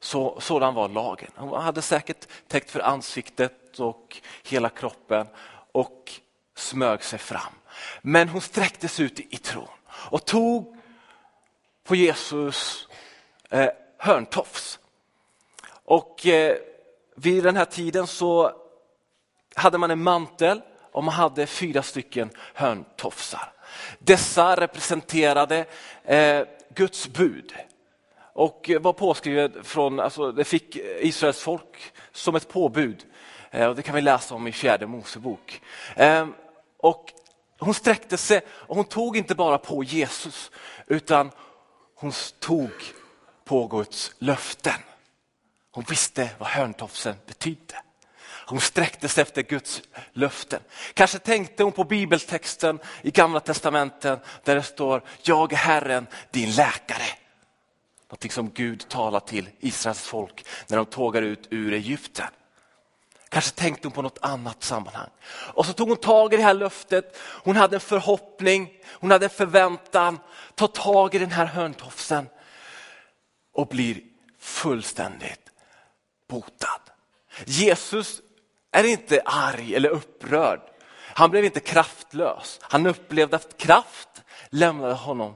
Så, 0.00 0.40
sådan 0.40 0.74
var 0.74 0.88
lagen. 0.88 1.30
Hon 1.34 1.62
hade 1.62 1.82
säkert 1.82 2.28
täckt 2.48 2.70
för 2.70 2.80
ansiktet 2.80 3.80
och 3.80 4.16
hela 4.44 4.68
kroppen 4.68 5.26
och 5.72 6.12
smög 6.56 7.02
sig 7.02 7.18
fram. 7.18 7.52
Men 8.02 8.28
hon 8.28 8.40
sträcktes 8.40 9.00
ut 9.00 9.20
i, 9.20 9.26
i 9.30 9.36
tron 9.36 9.68
och 9.88 10.24
tog 10.24 10.76
på 11.84 11.96
Jesus 11.96 12.88
eh, 13.50 13.68
hörntofs. 13.98 14.78
Och 15.68 16.26
eh, 16.26 16.56
vid 17.16 17.44
den 17.44 17.56
här 17.56 17.64
tiden 17.64 18.06
så 18.06 18.52
hade 19.54 19.78
man 19.78 19.90
en 19.90 20.02
mantel 20.02 20.62
och 20.92 21.04
man 21.04 21.14
hade 21.14 21.46
fyra 21.46 21.82
stycken 21.82 22.30
hörntofsar. 22.54 23.52
Dessa 23.98 24.56
representerade 24.56 25.64
eh, 26.04 26.42
Guds 26.74 27.08
bud 27.08 27.54
och 28.32 28.70
eh, 28.70 28.80
var 28.80 28.92
påskrivet 28.92 29.52
från, 29.62 30.00
alltså 30.00 30.32
det 30.32 30.44
fick 30.44 30.76
Israels 31.00 31.40
folk 31.40 31.92
som 32.12 32.34
ett 32.34 32.48
påbud. 32.48 33.04
Eh, 33.50 33.66
och 33.66 33.76
det 33.76 33.82
kan 33.82 33.94
vi 33.94 34.00
läsa 34.00 34.34
om 34.34 34.46
i 34.46 34.52
fjärde 34.52 34.86
Mosebok. 34.86 35.60
Eh, 35.96 36.28
och 36.78 37.12
hon 37.58 37.74
sträckte 37.74 38.16
sig 38.16 38.40
och 38.48 38.76
hon 38.76 38.84
tog 38.84 39.16
inte 39.16 39.34
bara 39.34 39.58
på 39.58 39.84
Jesus 39.84 40.50
utan 40.86 41.30
hon 41.94 42.12
tog 42.38 42.70
på 43.44 43.66
Guds 43.66 44.14
löften. 44.18 44.80
Hon 45.70 45.84
visste 45.88 46.30
vad 46.38 46.48
hörntofsen 46.48 47.14
betydde. 47.26 47.82
Hon 48.48 48.60
sträckte 48.60 49.08
sig 49.08 49.22
efter 49.22 49.42
Guds 49.42 49.82
löften. 50.12 50.60
Kanske 50.94 51.18
tänkte 51.18 51.62
hon 51.62 51.72
på 51.72 51.84
bibeltexten 51.84 52.78
i 53.02 53.10
gamla 53.10 53.40
testamenten 53.40 54.18
där 54.44 54.54
det 54.54 54.62
står, 54.62 55.02
jag 55.22 55.52
är 55.52 55.56
Herren 55.56 56.06
din 56.30 56.50
läkare. 56.50 57.06
Någonting 58.08 58.30
som 58.30 58.50
Gud 58.50 58.88
talar 58.88 59.20
till 59.20 59.48
Israels 59.58 60.00
folk 60.00 60.46
när 60.66 60.76
de 60.76 60.86
tågar 60.86 61.22
ut 61.22 61.46
ur 61.50 61.72
Egypten. 61.72 62.26
Kanske 63.28 63.50
tänkte 63.50 63.88
hon 63.88 63.92
på 63.92 64.02
något 64.02 64.18
annat 64.22 64.62
sammanhang. 64.62 65.10
Och 65.28 65.66
så 65.66 65.72
tog 65.72 65.88
hon 65.88 65.96
tag 65.96 66.34
i 66.34 66.36
det 66.36 66.42
här 66.42 66.54
löftet. 66.54 67.16
Hon 67.20 67.56
hade 67.56 67.76
en 67.76 67.80
förhoppning, 67.80 68.72
hon 68.86 69.10
hade 69.10 69.26
en 69.26 69.30
förväntan. 69.30 70.18
Ta 70.54 70.68
tag 70.68 71.14
i 71.14 71.18
den 71.18 71.30
här 71.30 71.46
hörntofsen 71.46 72.28
och 73.52 73.66
blir 73.66 74.00
fullständigt 74.38 75.50
botad. 76.28 76.80
Jesus 77.44 78.20
är 78.84 78.84
inte 78.84 79.22
arg 79.24 79.74
eller 79.74 79.88
upprörd. 79.88 80.60
Han 81.14 81.30
blev 81.30 81.44
inte 81.44 81.60
kraftlös. 81.60 82.58
Han 82.62 82.86
upplevde 82.86 83.36
att 83.36 83.56
kraft 83.56 84.08
lämnade 84.50 84.94
honom. 84.94 85.34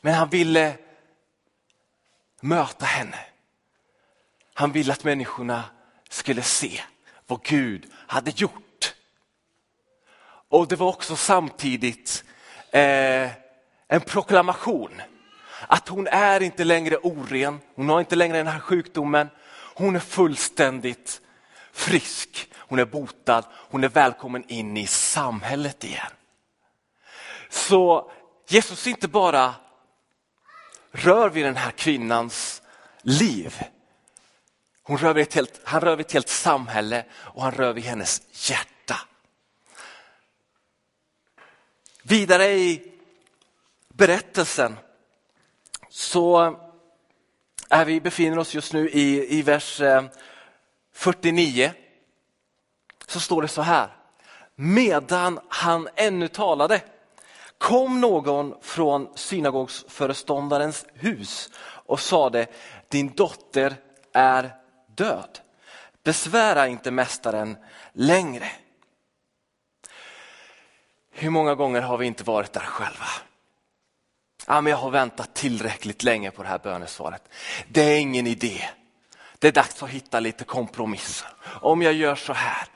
Men 0.00 0.14
han 0.14 0.28
ville 0.28 0.76
möta 2.40 2.84
henne. 2.84 3.18
Han 4.54 4.72
ville 4.72 4.92
att 4.92 5.04
människorna 5.04 5.64
skulle 6.08 6.42
se 6.42 6.80
vad 7.26 7.42
Gud 7.42 7.86
hade 7.92 8.30
gjort. 8.30 8.94
Och 10.48 10.68
det 10.68 10.76
var 10.76 10.88
också 10.88 11.16
samtidigt 11.16 12.24
eh, 12.70 13.30
en 13.88 14.00
proklamation. 14.06 15.02
Att 15.66 15.88
hon 15.88 16.06
är 16.06 16.42
inte 16.42 16.64
längre 16.64 16.96
oren, 16.96 17.60
hon 17.74 17.88
har 17.88 18.00
inte 18.00 18.16
längre 18.16 18.36
den 18.36 18.46
här 18.46 18.60
sjukdomen. 18.60 19.28
Hon 19.74 19.96
är 19.96 20.00
fullständigt 20.00 21.20
frisk, 21.74 22.48
hon 22.56 22.78
är 22.78 22.84
botad, 22.84 23.44
hon 23.52 23.84
är 23.84 23.88
välkommen 23.88 24.44
in 24.48 24.76
i 24.76 24.86
samhället 24.86 25.84
igen. 25.84 26.12
Så 27.50 28.10
Jesus 28.48 28.86
inte 28.86 29.08
bara 29.08 29.54
rör 30.90 31.30
vid 31.30 31.44
den 31.44 31.56
här 31.56 31.70
kvinnans 31.70 32.62
liv. 33.02 33.62
Hon 34.82 34.98
rör 34.98 35.14
vid 35.14 35.22
ett 35.22 35.34
helt, 35.34 35.60
han 35.64 35.80
rör 35.80 35.96
vid 35.96 36.06
ett 36.06 36.12
helt 36.12 36.28
samhälle 36.28 37.04
och 37.14 37.42
han 37.42 37.52
rör 37.52 37.72
vid 37.72 37.84
hennes 37.84 38.22
hjärta. 38.50 38.96
Vidare 42.02 42.46
i 42.46 42.92
berättelsen 43.88 44.76
så 45.88 46.56
är 47.68 47.84
vi 47.84 48.00
befinner 48.00 48.38
oss 48.38 48.54
just 48.54 48.72
nu 48.72 48.90
i, 48.90 49.38
i 49.38 49.42
vers 49.42 49.80
eh, 49.80 50.04
49. 50.94 51.72
Så 53.06 53.20
står 53.20 53.42
det 53.42 53.48
så 53.48 53.62
här. 53.62 53.88
Medan 54.54 55.40
han 55.48 55.88
ännu 55.96 56.28
talade 56.28 56.80
kom 57.58 58.00
någon 58.00 58.54
från 58.62 59.08
synagogsföreståndarens 59.14 60.86
hus 60.94 61.50
och 61.62 62.00
sade, 62.00 62.46
din 62.88 63.14
dotter 63.14 63.76
är 64.12 64.50
död. 64.96 65.38
Besvära 66.02 66.68
inte 66.68 66.90
mästaren 66.90 67.56
längre. 67.92 68.50
Hur 71.10 71.30
många 71.30 71.54
gånger 71.54 71.80
har 71.80 71.98
vi 71.98 72.06
inte 72.06 72.24
varit 72.24 72.52
där 72.52 72.60
själva? 72.60 73.06
Ja, 74.46 74.60
men 74.60 74.70
jag 74.70 74.76
har 74.76 74.90
väntat 74.90 75.34
tillräckligt 75.34 76.02
länge 76.02 76.30
på 76.30 76.42
det 76.42 76.48
här 76.48 76.58
bönesvaret. 76.58 77.22
Det 77.68 77.82
är 77.82 78.00
ingen 78.00 78.26
idé. 78.26 78.68
Det 79.44 79.48
är 79.48 79.52
dags 79.52 79.82
att 79.82 79.88
hitta 79.90 80.20
lite 80.20 80.44
kompromisser. 80.44 81.28
Om 81.60 81.82
jag 81.82 81.92
gör 81.92 82.14
så 82.14 82.32
här, 82.32 82.68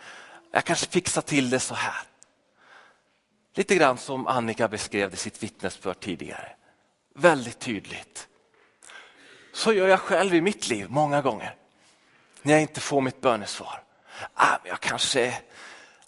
Jag 0.51 0.65
kanske 0.65 0.87
fixar 0.87 1.23
till 1.23 1.51
det 1.51 1.61
så 1.61 1.75
här. 1.75 2.03
Lite 3.55 3.75
grann 3.75 3.99
som 3.99 4.27
Annika 4.27 4.69
beskrev 4.69 5.11
det 5.11 5.15
i 5.15 5.19
sitt 5.19 5.43
vittnesbörd 5.43 6.01
tidigare. 6.01 6.53
Väldigt 7.15 7.59
tydligt. 7.59 8.29
Så 9.53 9.73
gör 9.73 9.89
jag 9.89 10.01
själv 10.01 10.35
i 10.35 10.41
mitt 10.41 10.69
liv 10.69 10.87
många 10.91 11.23
gånger. 11.23 11.55
När 12.43 12.53
jag 12.53 12.63
inte 12.63 12.81
får 12.81 13.01
mitt 13.01 13.21
bönesvar. 13.21 13.83
Ah, 14.35 14.59
men 14.63 14.71
jag 14.71 14.81
kanske, 14.81 15.39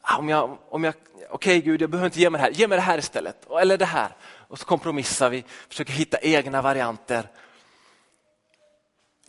ah, 0.00 0.16
om 0.16 0.28
jag, 0.28 0.58
om 0.68 0.84
jag, 0.84 0.94
okej 1.14 1.30
okay, 1.30 1.60
Gud, 1.60 1.82
jag 1.82 1.90
behöver 1.90 2.06
inte 2.06 2.20
ge 2.20 2.30
mig 2.30 2.38
det 2.38 2.44
här, 2.44 2.52
ge 2.52 2.68
mig 2.68 2.76
det 2.76 2.82
här 2.82 2.98
istället. 2.98 3.50
Eller 3.50 3.78
det 3.78 3.84
här. 3.84 4.16
Och 4.22 4.58
så 4.58 4.66
kompromissar 4.66 5.30
vi, 5.30 5.44
försöker 5.68 5.92
hitta 5.92 6.18
egna 6.18 6.62
varianter. 6.62 7.28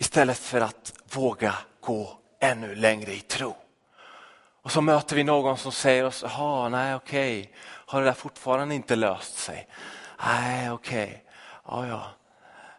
Istället 0.02 0.38
för 0.38 0.62
att 0.62 0.94
våga 1.14 1.56
gå 1.80 2.20
ännu 2.40 2.76
längre 2.76 3.14
i 3.14 3.20
tro. 3.20 3.56
Och 4.62 4.72
så 4.72 4.82
möter 4.82 5.16
vi 5.16 5.24
någon 5.24 5.58
som 5.58 5.72
säger 5.72 6.06
oss, 6.06 6.24
jaha, 6.24 6.70
nej 6.70 6.96
okej, 6.96 7.42
okay. 7.42 7.54
har 7.64 8.00
det 8.00 8.06
där 8.06 8.14
fortfarande 8.14 8.76
inte 8.76 8.96
löst 8.96 9.38
sig? 9.38 9.68
Nej 10.26 10.72
okej, 10.72 11.04
okay. 11.04 11.20
ja 11.66 11.88
ja. 11.88 12.12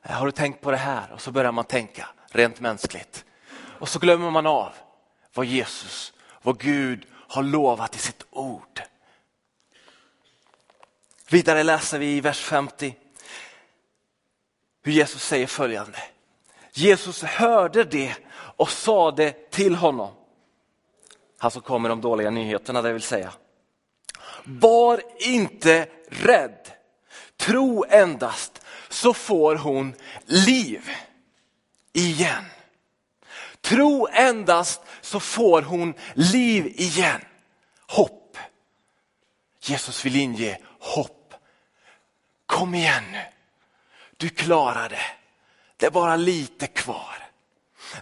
Eh, 0.02 0.12
har 0.12 0.26
du 0.26 0.33
tänkt 0.33 0.61
på 0.61 0.71
det 0.71 0.76
här? 0.76 1.12
Och 1.12 1.21
så 1.21 1.31
börjar 1.31 1.52
man 1.52 1.64
tänka, 1.64 2.09
rent 2.31 2.61
mänskligt. 2.61 3.25
Och 3.79 3.88
så 3.88 3.99
glömmer 3.99 4.31
man 4.31 4.47
av 4.47 4.73
vad 5.35 5.47
Jesus, 5.47 6.12
vad 6.43 6.59
Gud 6.59 7.07
har 7.29 7.43
lovat 7.43 7.97
i 7.97 7.99
sitt 7.99 8.26
ord. 8.31 8.83
Vidare 11.31 11.62
läser 11.62 11.99
vi 11.99 12.17
i 12.17 12.21
vers 12.21 12.41
50 12.41 12.97
hur 14.83 14.93
Jesus 14.93 15.23
säger 15.23 15.47
följande. 15.47 15.99
Jesus 16.73 17.23
hörde 17.23 17.85
det 17.85 18.14
och 18.33 18.71
sade 18.71 19.33
till 19.33 19.75
honom. 19.75 20.14
Han 21.38 21.50
som 21.50 21.62
kommer 21.62 21.88
de 21.88 22.00
dåliga 22.00 22.31
nyheterna, 22.31 22.83
det 22.83 22.93
vill 22.93 23.02
säga. 23.02 23.33
Var 24.45 25.02
inte 25.19 25.88
rädd, 26.09 26.73
tro 27.37 27.85
endast 27.88 28.62
så 28.88 29.14
får 29.14 29.57
hon 29.57 29.95
liv 30.26 30.91
igen. 31.93 32.45
Tro 33.61 34.09
endast 34.12 34.81
så 35.00 35.21
får 35.21 35.62
hon 35.62 35.95
liv 36.14 36.67
igen. 36.67 37.21
Hopp. 37.88 38.38
Jesus 39.61 40.05
vill 40.05 40.17
inge 40.17 40.59
hopp. 40.79 41.35
Kom 42.47 42.75
igen 42.75 43.05
nu. 43.12 43.23
Du 44.17 44.29
klarar 44.29 44.88
det. 44.88 45.22
Det 45.83 45.87
är 45.87 45.91
bara 45.91 46.17
lite 46.17 46.67
kvar. 46.67 47.29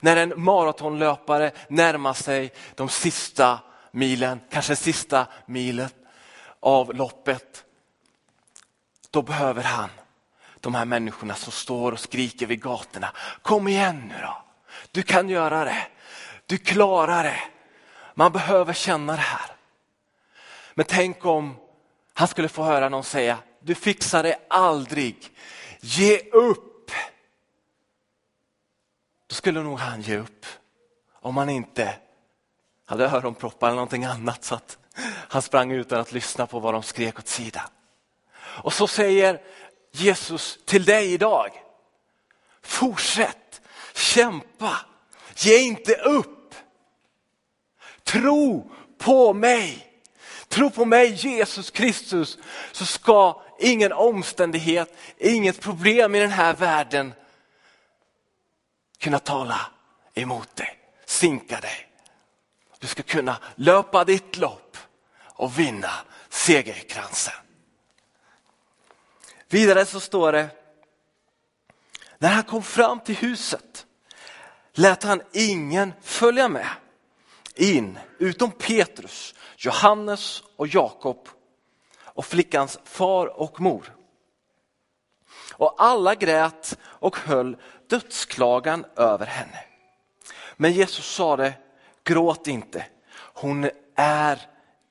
När 0.00 0.16
en 0.16 0.32
maratonlöpare 0.36 1.52
närmar 1.68 2.12
sig 2.12 2.52
de 2.74 2.88
sista 2.88 3.58
milen, 3.90 4.40
kanske 4.50 4.76
sista 4.76 5.26
milen 5.46 5.88
av 6.60 6.94
loppet, 6.94 7.64
då 9.10 9.22
behöver 9.22 9.62
han 9.62 9.90
de 10.60 10.74
här 10.74 10.84
människorna 10.84 11.34
som 11.34 11.52
står 11.52 11.92
och 11.92 12.00
skriker 12.00 12.46
vid 12.46 12.62
gatorna. 12.62 13.12
Kom 13.42 13.68
igen 13.68 14.08
nu 14.08 14.14
då, 14.22 14.42
du 14.90 15.02
kan 15.02 15.28
göra 15.28 15.64
det, 15.64 15.86
du 16.46 16.58
klarar 16.58 17.24
det. 17.24 17.40
Man 18.14 18.32
behöver 18.32 18.72
känna 18.72 19.12
det 19.12 19.18
här. 19.18 19.50
Men 20.74 20.86
tänk 20.88 21.24
om 21.24 21.56
han 22.14 22.28
skulle 22.28 22.48
få 22.48 22.62
höra 22.62 22.88
någon 22.88 23.04
säga, 23.04 23.38
du 23.60 23.74
fixar 23.74 24.22
det 24.22 24.38
aldrig, 24.48 25.16
ge 25.80 26.18
upp. 26.18 26.69
Då 29.30 29.34
skulle 29.34 29.62
nog 29.62 29.78
han 29.78 30.02
ge 30.02 30.18
upp. 30.18 30.46
Om 31.20 31.36
han 31.36 31.48
inte 31.48 31.94
hade 32.86 33.04
öronproppar 33.04 33.66
eller 33.66 33.74
någonting 33.74 34.04
annat 34.04 34.44
så 34.44 34.54
att 34.54 34.78
han 35.04 35.42
sprang 35.42 35.72
utan 35.72 36.00
att 36.00 36.12
lyssna 36.12 36.46
på 36.46 36.60
vad 36.60 36.74
de 36.74 36.82
skrek 36.82 37.18
åt 37.18 37.28
sidan. 37.28 37.68
Och 38.36 38.72
så 38.72 38.86
säger 38.86 39.40
Jesus 39.92 40.58
till 40.64 40.84
dig 40.84 41.12
idag. 41.12 41.50
Fortsätt, 42.62 43.60
kämpa, 43.94 44.76
ge 45.36 45.58
inte 45.58 45.94
upp. 45.94 46.54
Tro 48.04 48.70
på 48.98 49.32
mig. 49.32 49.86
Tro 50.48 50.70
på 50.70 50.84
mig 50.84 51.12
Jesus 51.12 51.70
Kristus 51.70 52.38
så 52.72 52.86
ska 52.86 53.42
ingen 53.58 53.92
omständighet, 53.92 54.94
inget 55.18 55.60
problem 55.60 56.14
i 56.14 56.20
den 56.20 56.30
här 56.30 56.54
världen 56.54 57.14
kunna 59.00 59.18
tala 59.18 59.60
emot 60.14 60.56
dig, 60.56 60.78
sinka 61.06 61.60
dig. 61.60 61.86
Du 62.78 62.86
ska 62.86 63.02
kunna 63.02 63.38
löpa 63.54 64.04
ditt 64.04 64.36
lopp 64.36 64.76
och 65.20 65.58
vinna 65.58 65.90
segerkransen. 66.28 67.34
Vidare 69.48 69.86
så 69.86 70.00
står 70.00 70.32
det, 70.32 70.48
när 72.18 72.28
han 72.28 72.44
kom 72.44 72.62
fram 72.62 73.00
till 73.00 73.16
huset 73.16 73.86
lät 74.72 75.02
han 75.02 75.22
ingen 75.32 75.92
följa 76.02 76.48
med 76.48 76.68
in 77.54 77.98
utom 78.18 78.50
Petrus, 78.50 79.34
Johannes 79.56 80.42
och 80.56 80.66
Jakob 80.66 81.28
och 82.02 82.26
flickans 82.26 82.78
far 82.84 83.26
och 83.26 83.60
mor. 83.60 83.96
Och 85.60 85.74
alla 85.78 86.14
grät 86.14 86.78
och 86.82 87.16
höll 87.16 87.56
dödsklagan 87.86 88.84
över 88.96 89.26
henne. 89.26 89.64
Men 90.56 90.72
Jesus 90.72 91.14
sade, 91.14 91.54
gråt 92.04 92.46
inte, 92.46 92.86
hon 93.12 93.70
är 93.94 94.48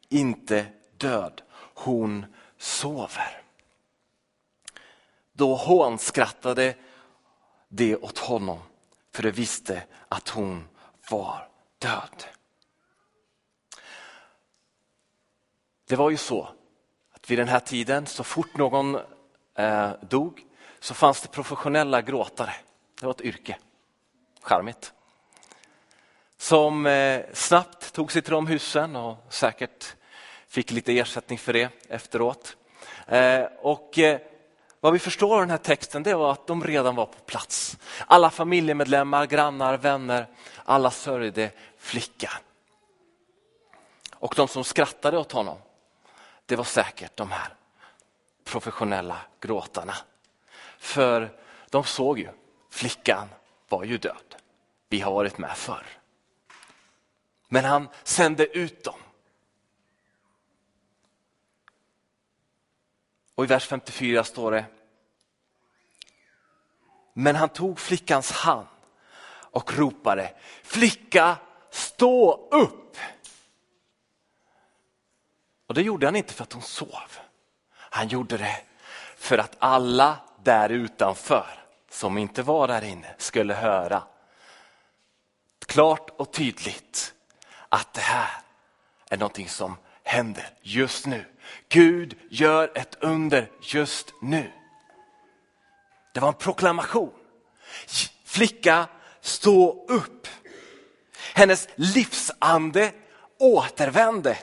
inte 0.10 0.66
död, 0.98 1.42
hon 1.74 2.26
sover. 2.58 3.42
Då 5.34 5.56
hånskrattade 5.56 6.76
de 7.68 7.96
åt 7.96 8.18
honom, 8.18 8.60
för 9.14 9.24
de 9.24 9.32
visste 9.32 9.84
att 10.10 10.30
hon 10.30 10.68
var 11.10 11.48
död. 11.80 12.24
Det 15.88 15.96
var 15.96 16.10
ju 16.10 16.18
så 16.18 16.50
att 17.12 17.32
vid 17.32 17.40
den 17.40 17.48
här 17.48 17.60
tiden, 17.60 18.06
så 18.06 18.24
fort 18.24 18.58
någon 18.58 19.00
eh, 19.56 19.92
dog, 20.02 20.46
så 20.80 20.94
fanns 20.94 21.22
det 21.22 21.28
professionella 21.28 22.02
gråtare. 22.02 22.54
Det 23.00 23.06
var 23.06 23.13
ett 23.13 23.22
yrke. 23.22 23.58
Charmigt. 24.42 24.94
Som 26.38 26.86
eh, 26.86 27.22
snabbt 27.34 27.94
tog 27.94 28.12
sig 28.12 28.22
till 28.22 28.32
de 28.34 28.48
husen 28.48 28.96
och 28.96 29.18
säkert 29.30 29.96
fick 30.48 30.72
lite 30.72 30.98
ersättning 30.98 31.38
för 31.38 31.54
det 31.54 31.70
efteråt. 31.89 32.58
Eh, 33.08 33.44
och 33.62 34.00
eh, 34.00 34.20
vad 34.80 34.94
vi 34.94 35.00
förstår 35.00 35.34
av 35.34 35.39
den 35.39 35.50
här 35.50 35.58
texten 35.58 36.04
det 36.04 36.13
var 36.13 36.32
att 36.32 36.48
de 36.48 36.63
redan 36.63 36.96
var 36.96 37.06
på 37.06 37.20
plats. 37.20 37.78
Alla 38.08 38.30
familjemedlemmar, 38.30 39.26
grannar, 39.26 39.78
vänner, 39.78 40.28
alla 40.65 40.92
sörjde 40.92 41.52
flickan. 41.78 42.42
Och 44.15 44.34
de 44.38 44.48
som 44.48 44.63
skrattade 44.63 45.18
åt 45.18 45.32
honom, 45.32 45.58
det 46.46 46.56
var 46.56 46.63
säkert 46.63 47.18
de 47.18 47.32
här 47.32 47.54
professionella 48.44 49.18
gråtarna. 49.39 49.96
För 50.80 51.39
de 51.70 51.84
såg 51.84 52.20
ju 52.20 52.30
Flickan 52.70 53.30
var 53.70 53.84
ju 53.84 53.98
död. 53.98 54.36
Vi 54.89 55.00
har 55.00 55.12
varit 55.12 55.38
med 55.38 55.58
förr. 55.58 55.86
Men 57.48 57.65
han 57.65 57.89
sände 58.04 58.58
ut 58.58 58.84
dem. 58.84 59.00
Och 63.36 63.44
i 63.44 63.48
vers 63.48 63.68
54 63.68 64.24
står 64.24 64.52
det. 64.52 64.65
Men 67.13 67.36
han 67.36 67.50
tog 67.50 67.80
flickans 67.80 68.32
hand 68.32 68.68
och 69.52 69.74
ropade, 69.74 70.34
flicka 70.63 71.38
stå 71.70 72.48
upp! 72.52 72.98
Och 75.68 75.74
det 75.74 75.82
gjorde 75.82 76.08
han 76.08 76.15
inte 76.15 76.34
för 76.34 76.44
att 76.44 76.54
hon 76.54 76.62
sov. 76.62 77.18
Han 77.72 78.08
gjorde 78.08 78.38
det 78.38 78.62
för 79.15 79.38
att 79.38 79.56
alla 79.60 80.29
där 80.43 80.69
utanför 80.69 81.45
som 81.89 82.17
inte 82.17 82.43
var 82.43 82.67
där 82.67 82.84
inne 82.84 83.15
skulle 83.17 83.54
höra 83.54 84.04
klart 85.69 86.10
och 86.17 86.34
tydligt 86.34 87.13
att 87.69 87.93
det 87.93 88.02
här 88.02 88.30
är 89.10 89.17
någonting 89.17 89.49
som 89.49 89.78
händer 90.04 90.49
just 90.62 91.06
nu. 91.06 91.25
Gud 91.69 92.17
gör 92.30 92.71
ett 92.75 92.97
under 92.99 93.52
just 93.62 94.13
nu. 94.21 94.52
Det 96.13 96.19
var 96.19 96.28
en 96.28 96.34
proklamation. 96.34 97.13
Flicka, 98.25 98.88
stå 99.21 99.86
upp. 99.88 100.28
Hennes 101.34 101.67
livsande 101.75 102.91
återvände 103.39 104.38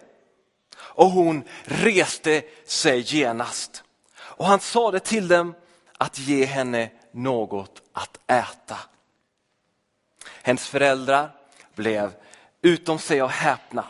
och 0.79 1.11
hon 1.11 1.45
reste 1.65 2.43
sig 2.67 3.17
genast. 3.17 3.83
Och 4.19 4.47
han 4.47 4.61
sade 4.61 5.01
till 5.01 5.29
dem 5.29 5.55
att 5.99 6.19
ge 6.19 6.45
henne 6.45 6.91
något 7.11 7.83
att 7.93 8.19
äta. 8.27 8.79
Hennes 10.43 10.69
föräldrar 10.69 11.31
blev 11.75 12.15
utom 12.63 12.99
sig 12.99 13.21
av 13.21 13.29
häpnad, 13.29 13.85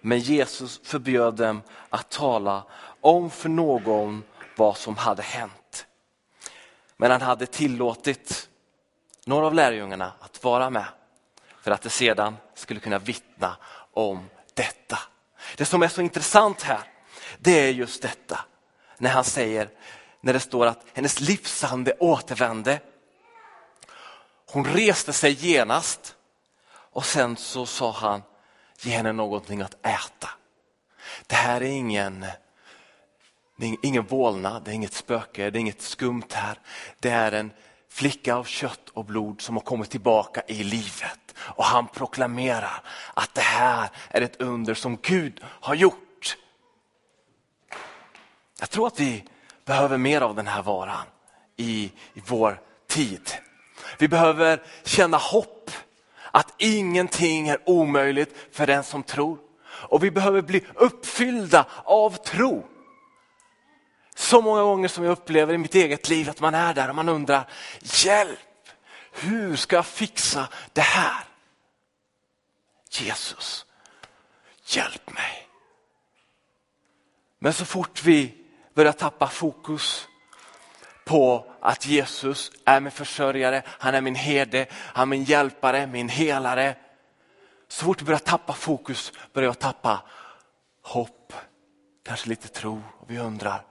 Men 0.00 0.18
Jesus 0.18 0.80
förbjöd 0.84 1.34
dem 1.34 1.62
att 1.90 2.10
tala 2.10 2.64
om 3.00 3.30
för 3.30 3.48
någon 3.48 4.24
vad 4.56 4.76
som 4.76 4.96
hade 4.96 5.22
hänt. 5.22 5.86
Men 6.96 7.10
han 7.10 7.20
hade 7.22 7.46
tillåtit 7.46 8.48
några 9.24 9.46
av 9.46 9.54
lärjungarna 9.54 10.12
att 10.20 10.44
vara 10.44 10.70
med 10.70 10.86
för 11.60 11.70
att 11.70 11.82
de 11.82 11.90
sedan 11.90 12.36
skulle 12.54 12.80
kunna 12.80 12.98
vittna 12.98 13.56
om 13.92 14.30
detta. 14.54 14.98
Det 15.56 15.64
som 15.64 15.82
är 15.82 15.88
så 15.88 16.00
intressant 16.00 16.62
här, 16.62 16.80
det 17.38 17.60
är 17.60 17.72
just 17.72 18.02
detta 18.02 18.44
när 18.98 19.10
han 19.10 19.24
säger, 19.24 19.70
när 20.22 20.32
det 20.32 20.40
står 20.40 20.66
att 20.66 20.84
hennes 20.94 21.20
livsande 21.20 21.94
återvände. 21.98 22.80
Hon 24.52 24.64
reste 24.64 25.12
sig 25.12 25.32
genast 25.32 26.16
och 26.68 27.04
sen 27.04 27.36
så 27.36 27.66
sa 27.66 27.92
han, 27.92 28.22
ge 28.80 28.92
henne 28.92 29.12
någonting 29.12 29.62
att 29.62 29.86
äta. 29.86 30.28
Det 31.26 31.34
här 31.34 31.60
är 31.60 31.70
ingen, 31.70 32.26
det 33.56 33.66
är 33.66 33.76
ingen 33.82 34.06
vålnad, 34.06 34.62
det 34.64 34.70
är 34.70 34.74
inget 34.74 34.92
spöke, 34.92 35.50
det 35.50 35.58
är 35.58 35.60
inget 35.60 35.82
skumt 35.82 36.28
här. 36.32 36.58
Det 37.00 37.10
är 37.10 37.32
en 37.32 37.52
flicka 37.88 38.34
av 38.34 38.44
kött 38.44 38.88
och 38.88 39.04
blod 39.04 39.40
som 39.40 39.56
har 39.56 39.62
kommit 39.62 39.90
tillbaka 39.90 40.42
i 40.46 40.64
livet. 40.64 41.34
Och 41.38 41.64
han 41.64 41.88
proklamerar 41.88 42.82
att 43.14 43.34
det 43.34 43.40
här 43.40 43.90
är 44.08 44.20
ett 44.20 44.40
under 44.40 44.74
som 44.74 44.98
Gud 45.02 45.40
har 45.44 45.74
gjort. 45.74 46.36
Jag 48.60 48.70
tror 48.70 48.86
att 48.86 49.00
vi 49.00 49.24
behöver 49.64 49.98
mer 49.98 50.20
av 50.20 50.34
den 50.34 50.46
här 50.46 50.62
varan 50.62 51.06
i, 51.56 51.92
i 52.14 52.22
vår 52.26 52.60
tid. 52.88 53.30
Vi 53.98 54.08
behöver 54.08 54.62
känna 54.84 55.16
hopp 55.16 55.70
att 56.30 56.54
ingenting 56.58 57.48
är 57.48 57.58
omöjligt 57.66 58.36
för 58.52 58.66
den 58.66 58.84
som 58.84 59.02
tror. 59.02 59.38
Och 59.64 60.04
vi 60.04 60.10
behöver 60.10 60.42
bli 60.42 60.64
uppfyllda 60.74 61.66
av 61.84 62.10
tro. 62.10 62.66
Så 64.14 64.40
många 64.42 64.62
gånger 64.62 64.88
som 64.88 65.04
jag 65.04 65.12
upplever 65.12 65.54
i 65.54 65.58
mitt 65.58 65.74
eget 65.74 66.08
liv 66.08 66.30
att 66.30 66.40
man 66.40 66.54
är 66.54 66.74
där 66.74 66.88
och 66.88 66.94
man 66.94 67.08
undrar, 67.08 67.48
hjälp, 67.80 68.38
hur 69.12 69.56
ska 69.56 69.76
jag 69.76 69.86
fixa 69.86 70.48
det 70.72 70.80
här? 70.80 71.24
Jesus, 72.90 73.66
hjälp 74.64 75.10
mig. 75.14 75.48
Men 77.38 77.52
så 77.52 77.64
fort 77.64 78.04
vi 78.04 78.41
börjar 78.74 78.92
tappa 78.92 79.26
fokus 79.26 80.08
på 81.04 81.52
att 81.60 81.86
Jesus 81.86 82.50
är 82.64 82.80
min 82.80 82.92
försörjare, 82.92 83.62
han 83.66 83.94
är 83.94 84.00
min 84.00 84.14
herde, 84.14 84.66
han 84.72 85.02
är 85.02 85.06
min 85.06 85.24
hjälpare, 85.24 85.86
min 85.86 86.08
helare. 86.08 86.76
Så 87.68 87.84
fort 87.84 88.00
jag 88.00 88.06
börjar 88.06 88.18
tappa 88.18 88.52
fokus 88.52 89.12
börjar 89.32 89.48
jag 89.48 89.58
tappa 89.58 90.02
hopp, 90.82 91.32
kanske 92.02 92.28
lite 92.28 92.48
tro 92.48 92.82
och 92.98 93.10
vi 93.10 93.18
undrar, 93.18 93.64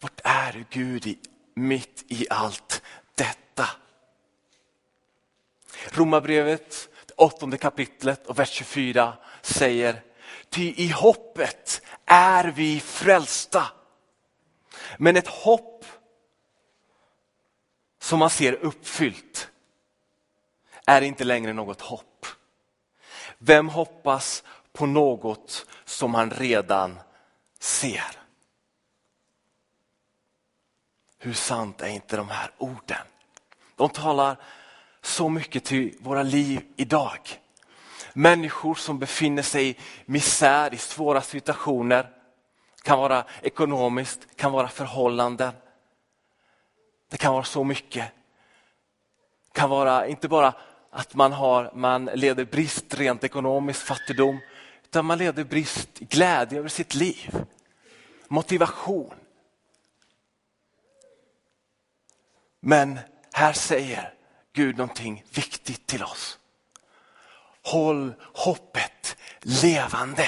vart 0.00 0.20
är 0.24 0.52
du 0.52 0.64
Gud 0.70 1.06
i, 1.06 1.18
mitt 1.54 2.04
i 2.08 2.26
allt 2.30 2.82
detta? 3.14 3.66
Romarbrevet, 5.88 6.88
åttonde 7.16 7.56
kapitlet 7.56 8.26
och 8.26 8.38
vers 8.38 8.50
24 8.50 9.16
säger, 9.42 10.02
ty 10.50 10.74
i 10.76 10.88
hoppet 10.88 11.82
är 12.12 12.44
vi 12.44 12.80
frälsta. 12.80 13.66
Men 14.98 15.16
ett 15.16 15.26
hopp 15.26 15.84
som 18.00 18.18
man 18.18 18.30
ser 18.30 18.52
uppfyllt 18.52 19.50
är 20.86 21.02
inte 21.02 21.24
längre 21.24 21.52
något 21.52 21.80
hopp. 21.80 22.26
Vem 23.38 23.68
hoppas 23.68 24.44
på 24.72 24.86
något 24.86 25.66
som 25.84 26.10
man 26.10 26.30
redan 26.30 26.98
ser? 27.58 28.16
Hur 31.18 31.34
sant 31.34 31.80
är 31.80 31.88
inte 31.88 32.16
de 32.16 32.28
här 32.28 32.50
orden? 32.58 33.06
De 33.76 33.88
talar 33.88 34.36
så 35.02 35.28
mycket 35.28 35.64
till 35.64 35.96
våra 36.00 36.22
liv 36.22 36.66
idag. 36.76 37.40
Människor 38.12 38.74
som 38.74 38.98
befinner 38.98 39.42
sig 39.42 39.68
i 39.68 39.76
misär, 40.04 40.74
i 40.74 40.76
svåra 40.76 41.22
situationer. 41.22 42.10
kan 42.82 42.98
vara 42.98 43.24
ekonomiskt, 43.42 44.36
kan 44.36 44.52
vara 44.52 44.68
förhållanden. 44.68 45.52
Det 47.10 47.16
kan 47.16 47.32
vara 47.32 47.44
så 47.44 47.64
mycket. 47.64 48.12
Det 49.46 49.60
kan 49.60 49.70
vara 49.70 50.06
inte 50.06 50.28
bara 50.28 50.54
att 50.90 51.14
man, 51.14 51.32
har, 51.32 51.70
man 51.74 52.04
leder 52.04 52.44
brist 52.44 52.94
rent 52.94 53.24
ekonomiskt, 53.24 53.82
fattigdom, 53.82 54.40
utan 54.84 55.04
man 55.04 55.18
leder 55.18 55.44
brist 55.44 55.98
glädje 55.98 56.58
över 56.58 56.68
sitt 56.68 56.94
liv. 56.94 57.44
Motivation. 58.28 59.14
Men 62.60 62.98
här 63.32 63.52
säger 63.52 64.14
Gud 64.52 64.78
någonting 64.78 65.24
viktigt 65.34 65.86
till 65.86 66.02
oss. 66.02 66.39
Håll 67.62 68.14
hoppet 68.34 69.16
levande. 69.40 70.26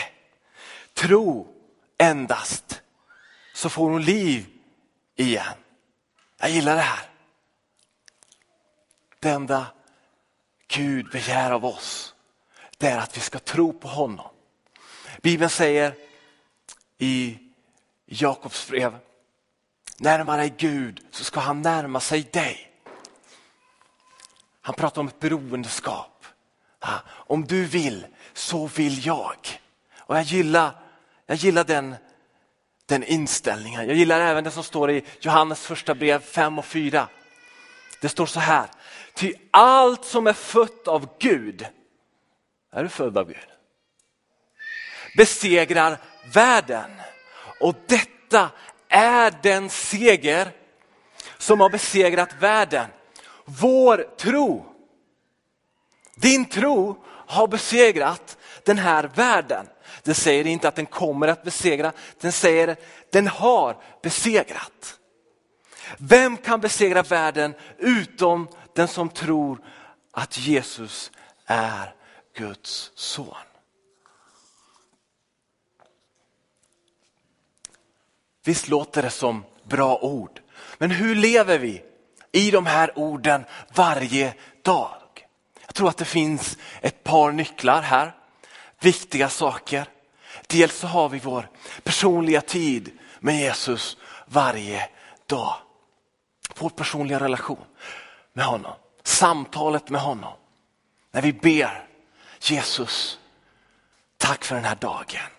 Tro 0.95 1.55
endast 1.99 2.83
så 3.55 3.69
får 3.69 3.91
hon 3.91 4.03
liv 4.03 4.47
igen. 5.17 5.55
Jag 6.39 6.51
gillar 6.51 6.77
det 6.77 6.83
här. 6.83 7.09
Det 9.21 9.31
enda 9.31 9.67
Gud 10.69 11.11
begär 11.11 11.51
av 11.51 11.65
oss, 11.65 12.15
det 12.79 12.89
är 12.89 12.99
att 12.99 13.17
vi 13.17 13.21
ska 13.21 13.39
tro 13.39 13.73
på 13.73 13.89
honom. 13.89 14.31
Bibeln 15.23 15.51
säger 15.51 15.95
i 16.99 17.39
Jakobs 18.07 18.69
brev, 18.69 18.99
närma 19.99 20.37
dig 20.37 20.55
Gud 20.59 21.07
så 21.11 21.25
ska 21.25 21.41
han 21.41 21.63
närma 21.63 22.01
sig 22.01 22.23
dig. 22.23 22.73
Han 24.61 24.75
pratar 24.75 25.01
om 25.01 25.09
ett 25.09 25.21
beroendeskap. 25.21 26.12
Om 27.07 27.45
du 27.45 27.65
vill 27.65 28.07
så 28.33 28.67
vill 28.67 29.07
jag. 29.07 29.37
Och 29.99 30.17
jag 30.17 30.23
gillar, 30.23 30.71
jag 31.27 31.37
gillar 31.37 31.65
den, 31.65 31.97
den 32.87 33.05
inställningen. 33.05 33.87
Jag 33.87 33.97
gillar 33.97 34.21
även 34.21 34.45
det 34.45 34.51
som 34.51 34.65
står 34.65 34.91
i 34.91 35.05
Johannes 35.21 35.67
första 35.67 35.95
brev 35.95 36.21
5 36.21 36.59
och 36.59 36.65
4. 36.65 37.09
Det 38.01 38.09
står 38.09 38.27
så 38.27 38.41
här, 38.41 38.67
ty 39.15 39.35
allt 39.51 40.05
som 40.05 40.27
är 40.27 40.33
fött 40.33 40.89
av 40.89 41.09
Gud, 41.19 41.67
är 42.73 42.83
du 42.83 42.89
född 42.89 43.19
av 43.19 43.27
Gud? 43.27 43.37
Besegrar 45.17 45.99
världen. 46.35 46.91
Och 47.61 47.75
detta 47.87 48.51
är 48.89 49.35
den 49.43 49.71
seger 49.71 50.51
som 51.39 51.61
har 51.61 51.71
besegrat 51.71 52.35
världen. 52.41 52.87
Vår 53.45 54.09
tro. 54.17 54.72
Din 56.15 56.45
tro 56.45 57.05
har 57.27 57.49
besegrat 57.49 58.37
den 58.65 58.79
här 58.79 59.11
världen. 59.15 59.67
Den 60.03 60.15
säger 60.15 60.47
inte 60.47 60.69
att 60.69 60.77
den 60.77 60.87
kommer 60.87 61.29
att 61.29 61.43
besegra, 61.43 61.93
den 62.21 62.33
säger 62.33 62.69
att 62.69 62.79
den 63.11 63.27
har 63.27 63.77
besegrat. 64.03 64.99
Vem 65.99 66.37
kan 66.37 66.61
besegra 66.61 67.03
världen 67.03 67.55
utom 67.79 68.49
den 68.75 68.89
som 68.89 69.09
tror 69.09 69.61
att 70.11 70.39
Jesus 70.39 71.11
är 71.47 71.95
Guds 72.37 72.93
son? 72.95 73.35
Visst 78.45 78.69
låter 78.69 79.03
det 79.03 79.11
som 79.11 79.45
bra 79.65 79.99
ord, 79.99 80.41
men 80.79 80.91
hur 80.91 81.15
lever 81.15 81.59
vi 81.59 81.83
i 82.33 82.51
de 82.51 82.67
här 82.67 82.99
orden 82.99 83.45
varje 83.75 84.35
dag? 84.63 85.02
Jag 85.73 85.77
tror 85.77 85.89
att 85.89 85.97
det 85.97 86.05
finns 86.05 86.59
ett 86.81 87.05
par 87.05 87.33
nycklar 87.33 87.83
här, 87.83 88.13
viktiga 88.81 89.29
saker. 89.29 89.87
Dels 90.47 90.79
så 90.79 90.87
har 90.87 91.09
vi 91.09 91.19
vår 91.19 91.49
personliga 91.83 92.41
tid 92.41 92.99
med 93.21 93.41
Jesus 93.41 93.97
varje 94.27 94.89
dag. 95.27 95.57
Vår 96.59 96.71
personliga 96.71 97.21
relation 97.21 97.65
med 98.33 98.45
honom, 98.45 98.73
samtalet 99.03 99.91
med 99.91 100.01
honom. 100.01 100.33
När 101.13 101.23
vi 101.23 101.33
ber 101.33 101.87
Jesus, 102.41 103.19
tack 104.19 104.45
för 104.45 104.55
den 104.55 104.65
här 104.65 104.77
dagen. 104.77 105.31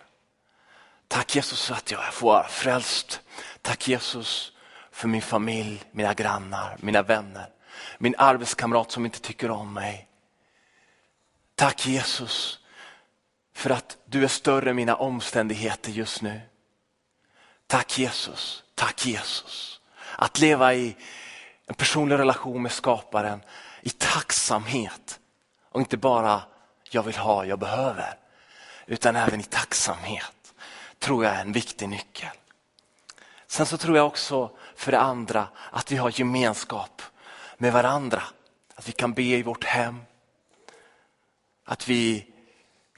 Tack 1.08 1.34
Jesus 1.34 1.66
för 1.66 1.74
att 1.74 1.90
jag 1.90 2.14
får 2.14 2.26
vara 2.26 2.48
frälst. 2.48 3.20
Tack 3.62 3.88
Jesus 3.88 4.52
för 4.92 5.08
min 5.08 5.22
familj, 5.22 5.82
mina 5.92 6.14
grannar, 6.14 6.76
mina 6.80 7.02
vänner, 7.02 7.48
min 7.98 8.14
arbetskamrat 8.18 8.90
som 8.90 9.04
inte 9.04 9.20
tycker 9.20 9.50
om 9.50 9.72
mig. 9.72 10.08
Tack 11.54 11.86
Jesus 11.86 12.58
för 13.54 13.70
att 13.70 13.96
du 14.04 14.24
är 14.24 14.28
större 14.28 14.70
än 14.70 14.76
mina 14.76 14.96
omständigheter 14.96 15.90
just 15.90 16.22
nu. 16.22 16.40
Tack 17.66 17.98
Jesus, 17.98 18.64
tack 18.74 19.06
Jesus. 19.06 19.80
Att 20.16 20.38
leva 20.38 20.74
i 20.74 20.96
en 21.66 21.74
personlig 21.74 22.18
relation 22.18 22.62
med 22.62 22.72
skaparen 22.72 23.42
i 23.80 23.90
tacksamhet 23.90 25.20
och 25.70 25.80
inte 25.80 25.96
bara 25.96 26.42
jag 26.90 27.02
vill 27.02 27.16
ha, 27.16 27.44
jag 27.44 27.58
behöver. 27.58 28.18
utan 28.86 29.16
även 29.16 29.40
i 29.40 29.44
tacksamhet 29.44 30.54
tror 30.98 31.24
jag 31.24 31.34
är 31.34 31.40
en 31.40 31.52
viktig 31.52 31.88
nyckel. 31.88 32.30
Sen 33.46 33.66
så 33.66 33.76
tror 33.76 33.96
jag 33.96 34.06
också 34.06 34.50
för 34.74 34.92
det 34.92 35.00
andra 35.00 35.48
att 35.70 35.92
vi 35.92 35.96
har 35.96 36.20
gemenskap 36.20 37.02
med 37.56 37.72
varandra. 37.72 38.22
Att 38.74 38.88
vi 38.88 38.92
kan 38.92 39.12
be 39.12 39.22
i 39.22 39.42
vårt 39.42 39.64
hem. 39.64 40.00
Att 41.64 41.88
vi 41.88 42.26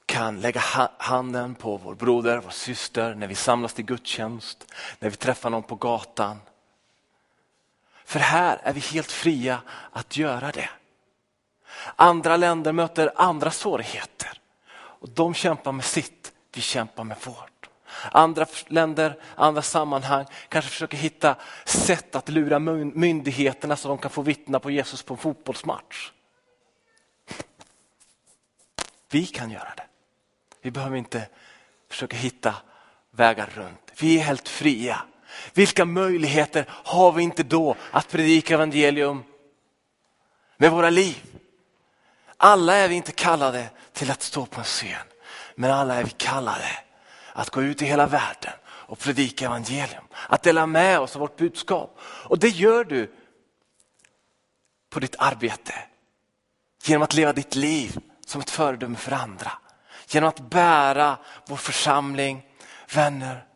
kan 0.06 0.40
lägga 0.40 0.62
handen 0.98 1.54
på 1.54 1.76
vår 1.76 1.94
broder, 1.94 2.38
vår 2.38 2.50
syster 2.50 3.14
när 3.14 3.26
vi 3.26 3.34
samlas 3.34 3.74
till 3.74 3.84
gudstjänst, 3.84 4.72
när 4.98 5.10
vi 5.10 5.16
träffar 5.16 5.50
någon 5.50 5.62
på 5.62 5.74
gatan. 5.74 6.40
För 8.04 8.20
här 8.20 8.60
är 8.62 8.72
vi 8.72 8.80
helt 8.80 9.12
fria 9.12 9.60
att 9.92 10.16
göra 10.16 10.52
det. 10.52 10.70
Andra 11.96 12.36
länder 12.36 12.72
möter 12.72 13.12
andra 13.16 13.50
svårigheter 13.50 14.40
och 14.74 15.08
de 15.08 15.34
kämpar 15.34 15.72
med 15.72 15.84
sitt, 15.84 16.32
vi 16.54 16.60
kämpar 16.60 17.04
med 17.04 17.16
vårt. 17.24 17.68
Andra 18.12 18.46
länder, 18.66 19.16
andra 19.34 19.62
sammanhang 19.62 20.24
kanske 20.48 20.70
försöker 20.70 20.96
hitta 20.96 21.36
sätt 21.64 22.16
att 22.16 22.28
lura 22.28 22.58
myndigheterna 22.58 23.76
så 23.76 23.88
de 23.88 23.98
kan 23.98 24.10
få 24.10 24.22
vittna 24.22 24.60
på 24.60 24.70
Jesus 24.70 25.02
på 25.02 25.14
en 25.14 25.18
fotbollsmatch. 25.18 26.10
Vi 29.10 29.26
kan 29.26 29.50
göra 29.50 29.72
det. 29.76 29.86
Vi 30.62 30.70
behöver 30.70 30.96
inte 30.96 31.28
försöka 31.88 32.16
hitta 32.16 32.54
vägar 33.10 33.50
runt. 33.54 33.92
Vi 34.00 34.18
är 34.18 34.22
helt 34.22 34.48
fria. 34.48 35.02
Vilka 35.54 35.84
möjligheter 35.84 36.64
har 36.68 37.12
vi 37.12 37.22
inte 37.22 37.42
då 37.42 37.76
att 37.90 38.08
predika 38.08 38.54
evangelium 38.54 39.24
med 40.56 40.70
våra 40.70 40.90
liv? 40.90 41.22
Alla 42.36 42.74
är 42.74 42.88
vi 42.88 42.94
inte 42.94 43.12
kallade 43.12 43.68
till 43.92 44.10
att 44.10 44.22
stå 44.22 44.46
på 44.46 44.60
en 44.60 44.64
scen, 44.64 45.06
men 45.54 45.70
alla 45.70 45.94
är 45.94 46.04
vi 46.04 46.10
kallade 46.10 46.70
att 47.32 47.50
gå 47.50 47.62
ut 47.62 47.82
i 47.82 47.84
hela 47.84 48.06
världen 48.06 48.52
och 48.64 48.98
predika 48.98 49.44
evangelium. 49.44 50.04
Att 50.28 50.42
dela 50.42 50.66
med 50.66 51.00
oss 51.00 51.16
av 51.16 51.20
vårt 51.20 51.36
budskap. 51.36 51.98
Och 52.02 52.38
det 52.38 52.48
gör 52.48 52.84
du 52.84 53.12
på 54.90 55.00
ditt 55.00 55.16
arbete. 55.18 55.74
Genom 56.82 57.02
att 57.02 57.14
leva 57.14 57.32
ditt 57.32 57.54
liv 57.54 57.98
som 58.26 58.40
ett 58.40 58.50
föredöme 58.50 58.96
för 58.96 59.12
andra. 59.12 59.52
Genom 60.06 60.28
att 60.28 60.40
bära 60.40 61.18
vår 61.46 61.56
församling, 61.56 62.46
vänner, 62.94 63.46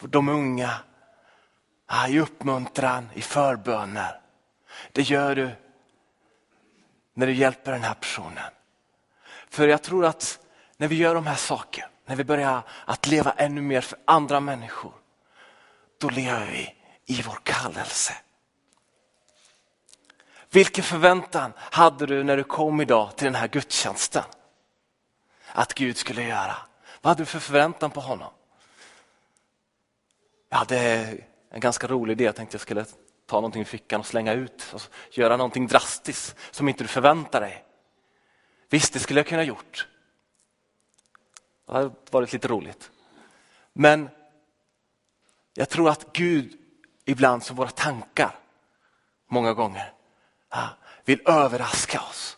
de 0.00 0.28
unga 0.28 0.70
i 2.08 2.20
uppmuntran, 2.20 3.08
i 3.14 3.22
förböner. 3.22 4.20
Det 4.92 5.02
gör 5.02 5.36
du 5.36 5.50
när 7.14 7.26
du 7.26 7.32
hjälper 7.32 7.72
den 7.72 7.82
här 7.82 7.94
personen. 7.94 8.52
För 9.50 9.68
jag 9.68 9.82
tror 9.82 10.04
att 10.04 10.38
när 10.76 10.88
vi 10.88 10.96
gör 10.96 11.14
de 11.14 11.26
här 11.26 11.34
sakerna, 11.34 11.88
när 12.06 12.16
vi 12.16 12.24
börjar 12.24 12.62
att 12.84 13.06
leva 13.06 13.32
ännu 13.36 13.60
mer 13.60 13.80
för 13.80 13.98
andra 14.04 14.40
människor, 14.40 14.92
då 16.00 16.08
lever 16.08 16.46
vi 16.46 16.74
i 17.06 17.22
vår 17.22 17.38
kallelse. 17.42 18.12
Vilken 20.50 20.84
förväntan 20.84 21.52
hade 21.56 22.06
du 22.06 22.24
när 22.24 22.36
du 22.36 22.44
kom 22.44 22.80
idag 22.80 23.16
till 23.16 23.24
den 23.24 23.34
här 23.34 23.48
gudstjänsten? 23.48 24.24
Att 25.52 25.74
Gud 25.74 25.96
skulle 25.96 26.22
göra. 26.22 26.56
Vad 27.00 27.10
hade 27.10 27.22
du 27.22 27.26
för 27.26 27.38
förväntan 27.38 27.90
på 27.90 28.00
honom? 28.00 28.32
Jag 30.48 30.58
hade 30.58 30.78
en 31.50 31.60
ganska 31.60 31.86
rolig 31.86 32.12
idé, 32.12 32.24
jag 32.24 32.36
tänkte 32.36 32.54
jag 32.54 32.60
skulle 32.60 32.84
ta 33.26 33.36
någonting 33.36 33.62
i 33.62 33.64
fickan 33.64 34.00
och 34.00 34.06
slänga 34.06 34.32
ut 34.32 34.74
och 34.74 34.82
göra 35.10 35.36
någonting 35.36 35.66
drastiskt 35.66 36.36
som 36.50 36.68
inte 36.68 36.84
du 36.84 36.88
förväntar 36.88 37.40
dig. 37.40 37.64
Visst, 38.70 38.92
det 38.92 38.98
skulle 38.98 39.20
jag 39.20 39.26
kunna 39.26 39.42
gjort. 39.42 39.88
Det 41.66 41.72
hade 41.72 41.90
varit 42.10 42.32
lite 42.32 42.48
roligt. 42.48 42.90
Men 43.72 44.08
jag 45.54 45.68
tror 45.68 45.88
att 45.88 46.12
Gud 46.12 46.60
ibland 47.04 47.42
som 47.42 47.56
våra 47.56 47.68
tankar 47.68 48.38
många 49.26 49.52
gånger 49.52 49.92
vill 51.04 51.20
överraska 51.26 52.00
oss. 52.00 52.36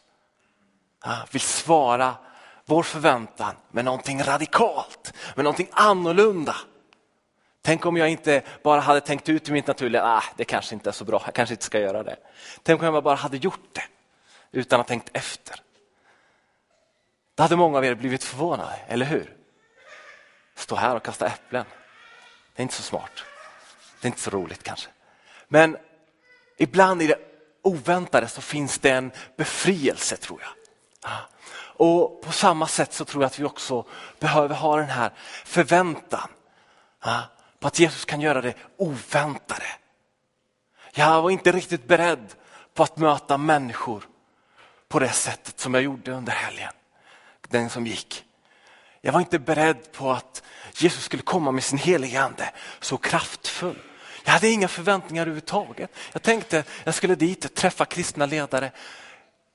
Vill 1.31 1.41
svara 1.41 2.15
vår 2.65 2.83
förväntan 2.83 3.55
med 3.71 3.85
någonting 3.85 4.23
radikalt, 4.23 5.15
med 5.35 5.45
någonting 5.45 5.69
annorlunda. 5.73 6.57
Tänk 7.63 7.87
om 7.87 7.97
jag 7.97 8.09
inte 8.09 8.43
bara 8.63 8.81
hade 8.81 9.01
tänkt 9.01 9.29
ut 9.29 9.49
i 9.49 9.53
mitt 9.53 9.67
naturliga, 9.67 10.05
ah, 10.05 10.25
det 10.37 10.45
kanske 10.45 10.75
inte 10.75 10.91
är 10.91 10.93
så 10.93 11.05
bra, 11.05 11.23
jag 11.25 11.35
kanske 11.35 11.53
inte 11.53 11.65
ska 11.65 11.81
göra 11.81 12.03
det. 12.03 12.17
Tänk 12.63 12.83
om 12.83 12.95
jag 12.95 13.05
bara 13.05 13.15
hade 13.15 13.37
gjort 13.37 13.69
det 13.73 13.85
utan 14.53 14.81
att 14.81 14.87
ha 14.87 14.89
tänkt 14.89 15.11
efter. 15.13 15.61
Då 17.35 17.43
hade 17.43 17.57
många 17.57 17.79
av 17.79 17.85
er 17.85 17.95
blivit 17.95 18.25
förvånade, 18.25 18.77
eller 18.89 19.07
hur? 19.07 19.37
Stå 20.55 20.77
här 20.77 20.97
och 20.97 21.05
kasta 21.05 21.27
äpplen. 21.27 21.65
Det 22.55 22.61
är 22.61 22.63
inte 22.63 22.75
så 22.75 22.83
smart. 22.83 23.25
Det 24.01 24.07
är 24.07 24.11
inte 24.11 24.21
så 24.21 24.31
roligt 24.31 24.63
kanske. 24.63 24.91
Men 25.49 25.77
ibland 26.57 27.03
i 27.03 27.07
det 27.07 27.30
oväntade 27.63 28.29
så 28.29 28.41
finns 28.41 28.79
det 28.79 28.91
en 28.91 29.13
befrielse 29.37 30.17
tror 30.17 30.41
jag. 30.43 30.51
Och 31.83 32.23
på 32.23 32.33
samma 32.33 32.67
sätt 32.67 32.93
så 32.93 33.05
tror 33.05 33.23
jag 33.23 33.27
att 33.27 33.39
vi 33.39 33.45
också 33.45 33.87
behöver 34.19 34.55
ha 34.55 34.77
den 34.77 34.91
här 34.91 35.13
förväntan 35.45 36.29
på 37.61 37.69
att 37.69 37.79
Jesus 37.79 38.05
kan 38.05 38.21
göra 38.21 38.41
det 38.41 38.55
oväntade. 38.77 39.67
Jag 40.93 41.23
var 41.23 41.31
inte 41.31 41.53
riktigt 41.53 41.89
beredd 41.89 42.35
på 42.75 42.83
att 42.83 42.97
möta 42.97 43.39
människor 43.39 44.05
på 44.89 44.99
det 44.99 45.13
sättet 45.13 45.61
som 45.61 45.75
jag 45.75 45.83
gjorde 45.83 46.13
under 46.13 46.33
helgen, 46.33 46.73
den 47.49 47.71
som 47.71 47.87
gick. 47.87 48.25
Jag 49.01 49.13
var 49.13 49.21
inte 49.21 49.39
beredd 49.39 49.93
på 49.93 50.11
att 50.13 50.43
Jesus 50.75 51.05
skulle 51.05 51.23
komma 51.23 51.53
med 51.53 51.65
sin 51.65 51.79
heliga 51.79 52.23
ande 52.23 52.53
så 52.81 52.97
kraftfull. 52.97 53.79
Jag 54.25 54.33
hade 54.33 54.49
inga 54.49 54.69
förväntningar 54.69 55.23
överhuvudtaget. 55.23 55.91
Jag 56.13 56.23
tänkte 56.23 56.65
jag 56.85 56.95
skulle 56.95 57.15
dit 57.15 57.45
och 57.45 57.55
träffa 57.55 57.85
kristna 57.85 58.27
ledare, 58.27 58.73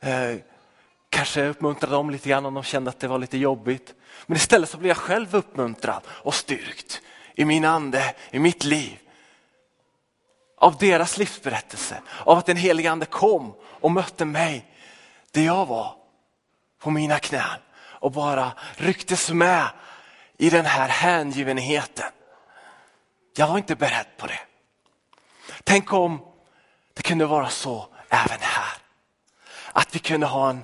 eh, 0.01 0.35
kanske 1.09 1.47
uppmuntra 1.47 1.89
dem 1.89 2.09
lite 2.09 2.29
grann 2.29 2.45
om 2.45 2.53
de 2.53 2.63
kände 2.63 2.89
att 2.89 2.99
det 2.99 3.07
var 3.07 3.19
lite 3.19 3.37
jobbigt. 3.37 3.93
Men 4.25 4.37
istället 4.37 4.69
så 4.69 4.77
blev 4.77 4.87
jag 4.87 4.97
själv 4.97 5.35
uppmuntrad 5.35 6.01
och 6.07 6.33
styrkt 6.33 7.01
i 7.35 7.45
min 7.45 7.65
ande, 7.65 8.15
i 8.31 8.39
mitt 8.39 8.63
liv. 8.63 8.99
Av 10.57 10.77
deras 10.77 11.17
livsberättelse, 11.17 12.01
av 12.19 12.37
att 12.37 12.45
den 12.45 12.57
helige 12.57 12.91
ande 12.91 13.05
kom 13.05 13.55
och 13.63 13.91
mötte 13.91 14.25
mig 14.25 14.65
där 15.31 15.41
jag 15.41 15.65
var 15.65 15.95
på 16.79 16.91
mina 16.91 17.19
knän 17.19 17.59
och 17.77 18.11
bara 18.11 18.51
rycktes 18.75 19.29
med 19.29 19.67
i 20.37 20.49
den 20.49 20.65
här 20.65 20.87
hängivenheten. 20.87 22.11
Jag 23.37 23.47
var 23.47 23.57
inte 23.57 23.75
beredd 23.75 24.17
på 24.17 24.27
det. 24.27 24.39
Tänk 25.67 25.93
om 25.93 26.19
det 26.93 27.03
kunde 27.03 27.25
vara 27.25 27.49
så 27.49 27.87
även 28.09 28.39
här. 28.41 28.77
Att 29.71 29.95
vi 29.95 29.99
kunde 29.99 30.25
ha 30.27 30.49
en 30.49 30.63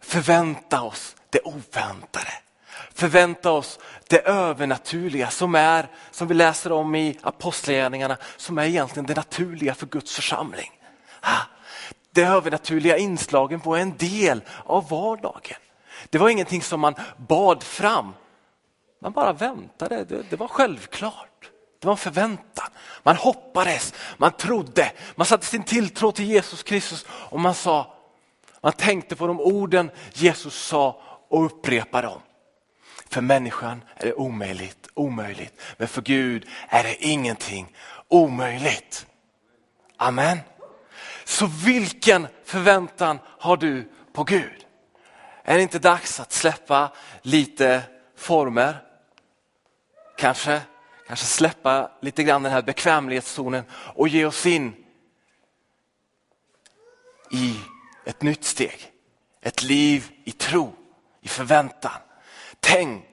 förvänta 0.00 0.82
oss 0.82 1.16
det 1.30 1.40
oväntade. 1.40 2.32
Förvänta 2.94 3.50
oss 3.50 3.78
det 4.08 4.18
övernaturliga 4.18 5.30
som 5.30 5.54
är, 5.54 5.88
som 6.10 6.28
vi 6.28 6.34
läser 6.34 6.72
om 6.72 6.94
i 6.94 7.18
apostlagärningarna, 7.22 8.16
som 8.36 8.58
är 8.58 8.64
egentligen 8.64 9.06
det 9.06 9.14
naturliga 9.14 9.74
för 9.74 9.86
Guds 9.86 10.14
församling. 10.14 10.70
Det 12.10 12.22
övernaturliga 12.22 12.96
inslagen 12.96 13.60
var 13.64 13.78
en 13.78 13.96
del 13.96 14.42
av 14.64 14.88
vardagen. 14.88 15.58
Det 16.10 16.18
var 16.18 16.28
ingenting 16.28 16.62
som 16.62 16.80
man 16.80 16.94
bad 17.16 17.62
fram. 17.62 18.14
Man 19.00 19.12
bara 19.12 19.32
väntade, 19.32 20.04
det, 20.04 20.22
det 20.30 20.36
var 20.36 20.48
självklart. 20.48 21.29
Det 21.80 21.86
var 21.86 21.92
en 21.92 21.98
förväntan. 21.98 22.68
Man 23.02 23.16
hoppades, 23.16 23.94
man 24.16 24.32
trodde, 24.32 24.92
man 25.14 25.26
satte 25.26 25.46
sin 25.46 25.62
tilltro 25.62 26.12
till 26.12 26.24
Jesus 26.24 26.62
Kristus 26.62 27.06
och 27.08 27.40
man 27.40 27.54
sa, 27.54 27.94
man 28.60 28.72
tänkte 28.72 29.16
på 29.16 29.26
de 29.26 29.40
orden 29.40 29.90
Jesus 30.12 30.54
sa 30.54 31.02
och 31.28 31.44
upprepade 31.44 32.06
dem. 32.06 32.20
För 33.08 33.20
människan 33.20 33.82
är 33.96 34.06
det 34.06 34.14
omöjligt, 34.14 34.88
omöjligt. 34.94 35.60
Men 35.76 35.88
för 35.88 36.02
Gud 36.02 36.48
är 36.68 36.82
det 36.82 37.04
ingenting 37.04 37.76
omöjligt. 38.08 39.06
Amen. 39.96 40.38
Så 41.24 41.46
vilken 41.46 42.26
förväntan 42.44 43.18
har 43.24 43.56
du 43.56 43.90
på 44.12 44.24
Gud? 44.24 44.66
Är 45.42 45.56
det 45.56 45.62
inte 45.62 45.78
dags 45.78 46.20
att 46.20 46.32
släppa 46.32 46.92
lite 47.22 47.82
former? 48.16 48.82
Kanske, 50.16 50.60
kanske 51.10 51.26
släppa 51.26 51.90
lite 52.00 52.22
grann 52.22 52.42
den 52.42 52.52
här 52.52 52.62
bekvämlighetszonen 52.62 53.64
och 53.72 54.08
ge 54.08 54.24
oss 54.24 54.46
in 54.46 54.84
i 57.30 57.56
ett 58.04 58.22
nytt 58.22 58.44
steg. 58.44 58.92
Ett 59.40 59.62
liv 59.62 60.10
i 60.24 60.32
tro, 60.32 60.74
i 61.20 61.28
förväntan. 61.28 62.00
Tänk 62.60 63.04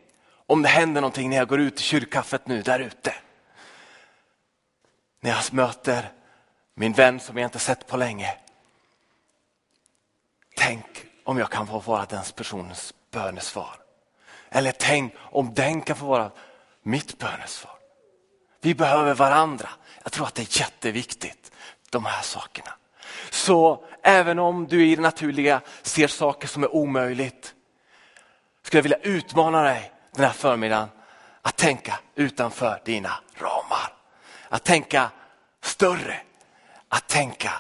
om 0.48 0.62
det 0.62 0.70
händer 0.70 1.02
någonting 1.02 1.30
när 1.30 1.38
jag 1.38 1.48
går 1.48 1.60
ut 1.60 1.80
i 1.80 1.84
kyrkkaffet 1.84 2.48
nu 2.48 2.62
där 2.62 2.80
ute. 2.80 3.16
När 5.20 5.32
jag 5.32 5.54
möter 5.54 6.12
min 6.74 6.94
vän 6.94 7.20
som 7.20 7.38
jag 7.38 7.48
inte 7.48 7.60
sett 7.60 7.88
på 7.88 7.98
länge. 7.98 8.38
Tänk 10.56 10.86
om 11.24 11.38
jag 11.38 11.50
kan 11.50 11.68
få 11.68 11.80
vara 11.80 12.06
den 12.06 12.24
personens 12.36 12.94
bönesvar. 13.12 13.76
Eller 14.50 14.72
tänk 14.72 15.14
om 15.18 15.54
den 15.54 15.82
kan 15.82 15.96
få 15.96 16.06
vara 16.06 16.32
mitt 16.84 17.18
bönesvar. 17.18 17.77
Vi 18.68 18.76
behöver 18.76 19.14
varandra. 19.14 19.70
Jag 20.04 20.12
tror 20.12 20.28
att 20.28 20.36
det 20.36 20.42
är 20.42 20.62
jätteviktigt, 20.62 21.52
de 21.90 22.06
här 22.06 22.22
sakerna. 22.22 22.72
Så 23.30 23.86
även 24.04 24.40
om 24.40 24.68
du 24.68 24.86
i 24.88 24.96
det 24.96 25.02
naturliga 25.02 25.62
ser 25.82 26.08
saker 26.08 26.48
som 26.48 26.64
är 26.64 26.76
omöjligt, 26.76 27.54
skulle 28.64 28.78
jag 28.78 28.84
vilja 28.84 28.98
utmana 28.98 29.62
dig 29.62 29.92
den 30.12 30.26
här 30.26 30.32
förmiddagen 30.32 30.90
att 31.42 31.56
tänka 31.56 32.00
utanför 32.16 32.82
dina 32.86 33.14
ramar. 33.36 33.94
Att 34.50 34.64
tänka 34.64 35.10
större, 35.62 36.22
att 36.90 37.08
tänka 37.08 37.52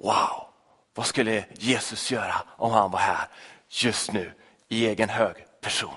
wow, 0.00 0.46
vad 0.94 1.06
skulle 1.06 1.44
Jesus 1.52 2.10
göra 2.12 2.34
om 2.56 2.72
han 2.72 2.90
var 2.90 3.00
här 3.00 3.28
just 3.68 4.12
nu 4.12 4.32
i 4.68 4.86
egen 4.86 5.08
hög 5.08 5.36
person? 5.60 5.96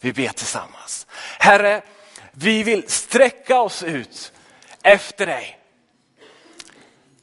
Vi 0.00 0.12
ber 0.12 0.28
tillsammans. 0.28 1.06
Herre, 1.38 1.82
vi 2.32 2.62
vill 2.62 2.90
sträcka 2.90 3.60
oss 3.60 3.82
ut 3.82 4.32
efter 4.82 5.26
dig. 5.26 5.58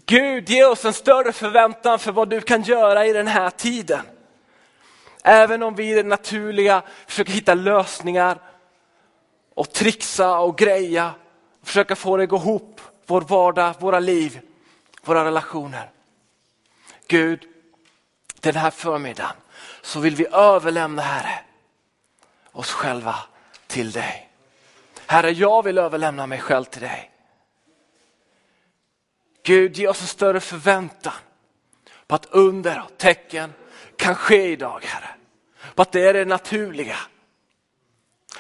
Gud, 0.06 0.50
ge 0.50 0.66
oss 0.66 0.86
en 0.86 0.94
större 0.94 1.34
förväntan 1.34 2.00
för 2.00 2.12
vad 2.12 2.30
du 2.30 2.42
kan 2.42 2.62
göra 2.62 3.06
i 3.06 3.14
den 3.14 3.28
här 3.28 3.50
tiden. 3.50 4.06
Även 5.24 5.64
om 5.64 5.76
vi 5.76 5.92
i 5.92 5.94
det 5.94 6.04
naturliga 6.04 6.84
försöker 7.08 7.32
hitta 7.34 7.54
lösningar 7.54 8.38
och 9.54 9.74
trixa 9.74 10.40
och 10.40 10.58
greja, 10.58 11.14
och 11.62 11.68
försöka 11.68 11.96
få 11.96 12.18
det 12.18 12.24
att 12.24 12.30
gå 12.30 12.38
ihop, 12.38 12.82
vår 13.06 13.22
vardag, 13.22 13.76
våra 13.80 14.00
liv, 14.00 14.40
våra 15.04 15.26
relationer. 15.26 15.92
Gud, 17.08 17.44
den 18.40 18.56
här 18.56 18.72
förmiddagen 18.72 19.36
så 19.82 20.00
vill 20.00 20.16
vi 20.16 20.28
överlämna 20.32 21.02
Herre, 21.02 21.40
oss 22.52 22.72
själva 22.72 23.16
till 23.68 23.92
dig. 23.92 24.29
Herre, 25.10 25.32
jag 25.32 25.64
vill 25.64 25.78
överlämna 25.78 26.28
mig 26.28 26.40
själv 26.40 26.64
till 26.64 26.82
dig. 26.82 27.12
Gud, 29.44 29.78
ge 29.78 29.88
oss 29.88 30.02
en 30.02 30.08
större 30.08 30.40
förväntan 30.40 31.14
på 32.08 32.16
att 32.16 32.26
under 32.26 32.82
och 32.82 32.98
tecken 32.98 33.54
kan 33.96 34.16
ske 34.16 34.52
idag, 34.52 34.84
Herre. 34.84 35.10
På 35.76 35.82
att 35.82 35.92
det 35.92 36.02
är 36.02 36.14
det 36.14 36.26
naturliga. 36.26 36.98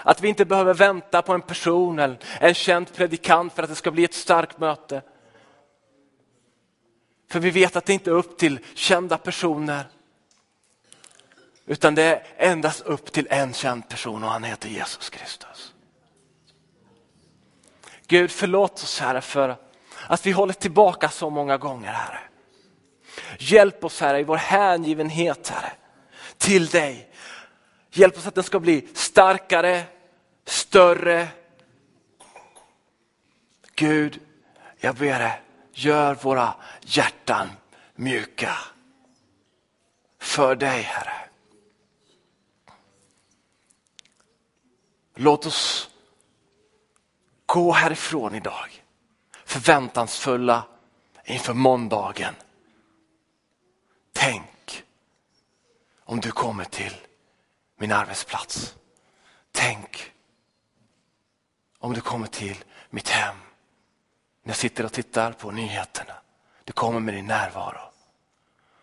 Att 0.04 0.22
vi 0.22 0.28
inte 0.28 0.46
behöver 0.46 0.74
vänta 0.74 1.22
på 1.22 1.34
en 1.34 1.42
person 1.42 2.00
eller 2.00 2.18
en 2.40 2.54
känd 2.54 2.94
predikant 2.94 3.54
för 3.54 3.64
att 3.64 3.70
det 3.70 3.76
ska 3.76 3.92
bli 3.92 4.04
ett 4.04 4.14
starkt 4.14 4.60
möte. 4.60 5.02
För 7.30 7.40
vi 7.40 7.50
vet 7.50 7.76
att 7.76 7.86
det 7.86 7.94
inte 7.94 8.10
är 8.10 8.16
upp 8.16 8.38
till 8.38 8.60
kända 8.74 9.18
personer. 9.18 9.86
Utan 11.66 11.96
det 11.96 12.04
är 12.04 12.24
endast 12.38 12.82
upp 12.82 13.12
till 13.12 13.28
en 13.30 13.54
känd 13.54 13.90
person 13.90 14.24
och 14.24 14.30
han 14.30 14.44
heter 14.44 14.70
Jesus 14.70 15.10
Kristus. 15.10 15.69
Gud 18.10 18.32
förlåt 18.32 18.74
oss 18.74 19.00
Herre 19.00 19.22
för 19.22 19.58
att 20.08 20.26
vi 20.26 20.32
håller 20.32 20.54
tillbaka 20.54 21.10
så 21.10 21.30
många 21.30 21.58
gånger 21.58 21.92
Herre. 21.92 22.20
Hjälp 23.40 23.84
oss 23.84 24.02
Herre 24.02 24.20
i 24.20 24.24
vår 24.24 24.38
hängivenhet 24.38 25.50
Herre 25.50 25.72
till 26.38 26.68
dig. 26.68 27.10
Hjälp 27.92 28.18
oss 28.18 28.28
att 28.28 28.36
den 28.36 28.44
ska 28.44 28.60
bli 28.60 28.88
starkare, 28.94 29.84
större. 30.46 31.28
Gud, 33.76 34.20
jag 34.78 34.96
ber 34.96 35.20
dig, 35.20 35.42
gör 35.74 36.16
våra 36.16 36.54
hjärtan 36.82 37.50
mjuka 37.96 38.58
för 40.20 40.56
dig 40.56 40.82
Herre. 40.82 41.30
Låt 45.16 45.46
oss 45.46 45.90
gå 47.54 47.72
härifrån 47.72 48.36
idag 48.36 48.84
förväntansfulla 49.46 50.64
inför 51.26 51.54
måndagen. 51.54 52.36
Tänk 54.14 54.84
om 56.04 56.20
du 56.20 56.32
kommer 56.32 56.66
till 56.66 56.96
min 57.78 57.92
arbetsplats. 57.92 58.76
Tänk 59.52 60.12
om 61.80 61.94
du 61.94 62.02
kommer 62.02 62.28
till 62.28 62.64
mitt 62.90 63.10
hem. 63.10 63.36
När 64.44 64.50
jag 64.50 64.58
sitter 64.58 64.86
och 64.86 64.94
tittar 64.94 65.32
på 65.32 65.52
nyheterna. 65.52 66.14
Du 66.64 66.74
kommer 66.74 67.00
med 67.00 67.14
din 67.14 67.28
närvaro 67.28 67.92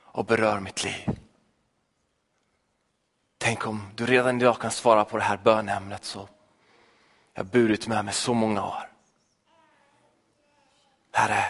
och 0.03 0.25
berör 0.25 0.61
mitt 0.61 0.85
liv. 0.85 1.19
Tänk 3.39 3.67
om 3.67 3.91
du 3.95 4.07
redan 4.07 4.41
idag 4.41 4.61
kan 4.61 4.71
svara 4.71 5.05
på 5.05 5.17
det 5.17 5.23
här 5.23 5.37
bönämnet 5.37 6.05
så 6.05 6.29
jag 7.37 7.45
har 7.45 7.51
burit 7.51 7.87
med 7.87 8.05
mig 8.05 8.15
så 8.15 8.35
många 8.35 8.67
år. 8.67 8.91
Herre, 11.13 11.45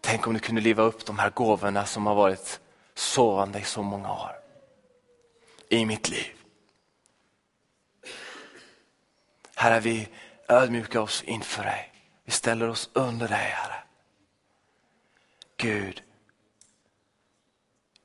tänk 0.00 0.26
om 0.26 0.34
du 0.34 0.40
kunde 0.40 0.60
leva 0.60 0.82
upp 0.82 1.06
de 1.06 1.18
här 1.18 1.30
gåvorna 1.30 1.86
som 1.86 2.06
har 2.06 2.14
varit 2.14 2.60
sovande 2.94 3.58
i 3.58 3.64
så 3.64 3.82
många 3.82 4.12
år 4.12 4.32
i 5.68 5.86
mitt 5.86 6.08
liv. 6.08 6.36
Herre, 9.54 9.80
vi 9.80 10.08
ödmjukar 10.48 11.00
oss 11.00 11.22
inför 11.22 11.62
dig. 11.62 11.92
Vi 12.24 12.32
ställer 12.32 12.68
oss 12.68 12.90
under 12.92 13.28
dig, 13.28 13.38
Herre. 13.38 13.82
Gud, 15.56 16.02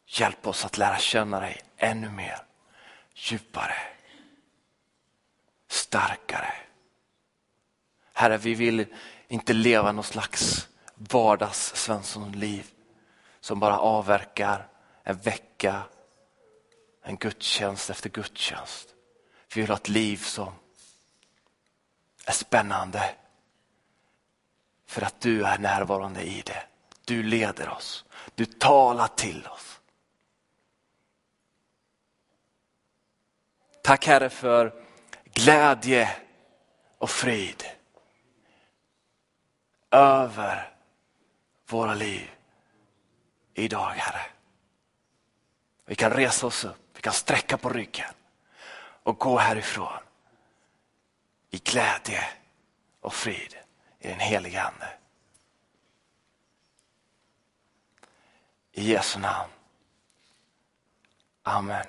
hjälp 0.06 0.47
oss 0.47 0.65
att 0.65 0.78
lära 0.78 0.97
känna 0.97 1.39
dig 1.39 1.62
ännu 1.78 2.10
mer, 2.10 2.38
djupare, 3.13 3.92
starkare. 5.93 6.53
Herre, 8.13 8.38
vi 8.38 8.53
vill 8.53 8.86
inte 9.27 9.53
leva 9.53 9.91
någon 9.91 10.03
slags 10.03 10.67
vardags 10.95 11.75
Svensson-liv 11.75 12.71
som 13.39 13.60
bara 13.60 13.79
avverkar 13.79 14.67
en 15.03 15.17
vecka, 15.17 15.84
en 17.01 17.17
gudstjänst 17.17 17.89
efter 17.89 18.10
gudstjänst. 18.10 18.89
Vi 19.53 19.62
vill 19.62 19.69
ha 19.69 19.75
ett 19.75 19.89
liv 19.89 20.17
som 20.17 20.53
är 22.25 22.32
spännande 22.32 23.15
för 24.86 25.01
att 25.01 25.21
du 25.21 25.43
är 25.43 25.58
närvarande 25.58 26.21
i 26.21 26.41
det. 26.45 26.63
Du 27.06 27.23
leder 27.23 27.69
oss, 27.69 28.06
du 28.36 28.45
talar 28.45 29.08
till 29.08 29.47
oss. 29.47 29.79
Tack 33.84 34.08
Herre 34.08 34.29
för 34.29 34.83
glädje 35.34 36.15
och 36.98 37.10
frid 37.10 37.63
över 39.91 40.74
våra 41.67 41.93
liv 41.93 42.32
idag, 43.54 43.89
Herre. 43.89 44.26
Vi 45.86 45.96
kan 45.96 46.12
resa 46.12 46.48
oss 46.48 46.65
upp, 46.65 46.82
vi 46.96 47.02
kan 47.02 47.13
sträcka 47.13 47.58
på 47.58 47.69
ryggen 47.69 48.13
och 49.04 49.17
gå 49.19 49.38
härifrån 49.38 50.00
i 51.50 51.58
glädje 51.58 52.24
och 53.00 53.13
frid 53.13 53.56
i 54.00 54.08
den 54.08 54.19
heliga 54.19 54.63
Ande. 54.63 54.93
I 58.72 58.91
Jesu 58.91 59.19
namn. 59.19 59.52
Amen. 61.43 61.86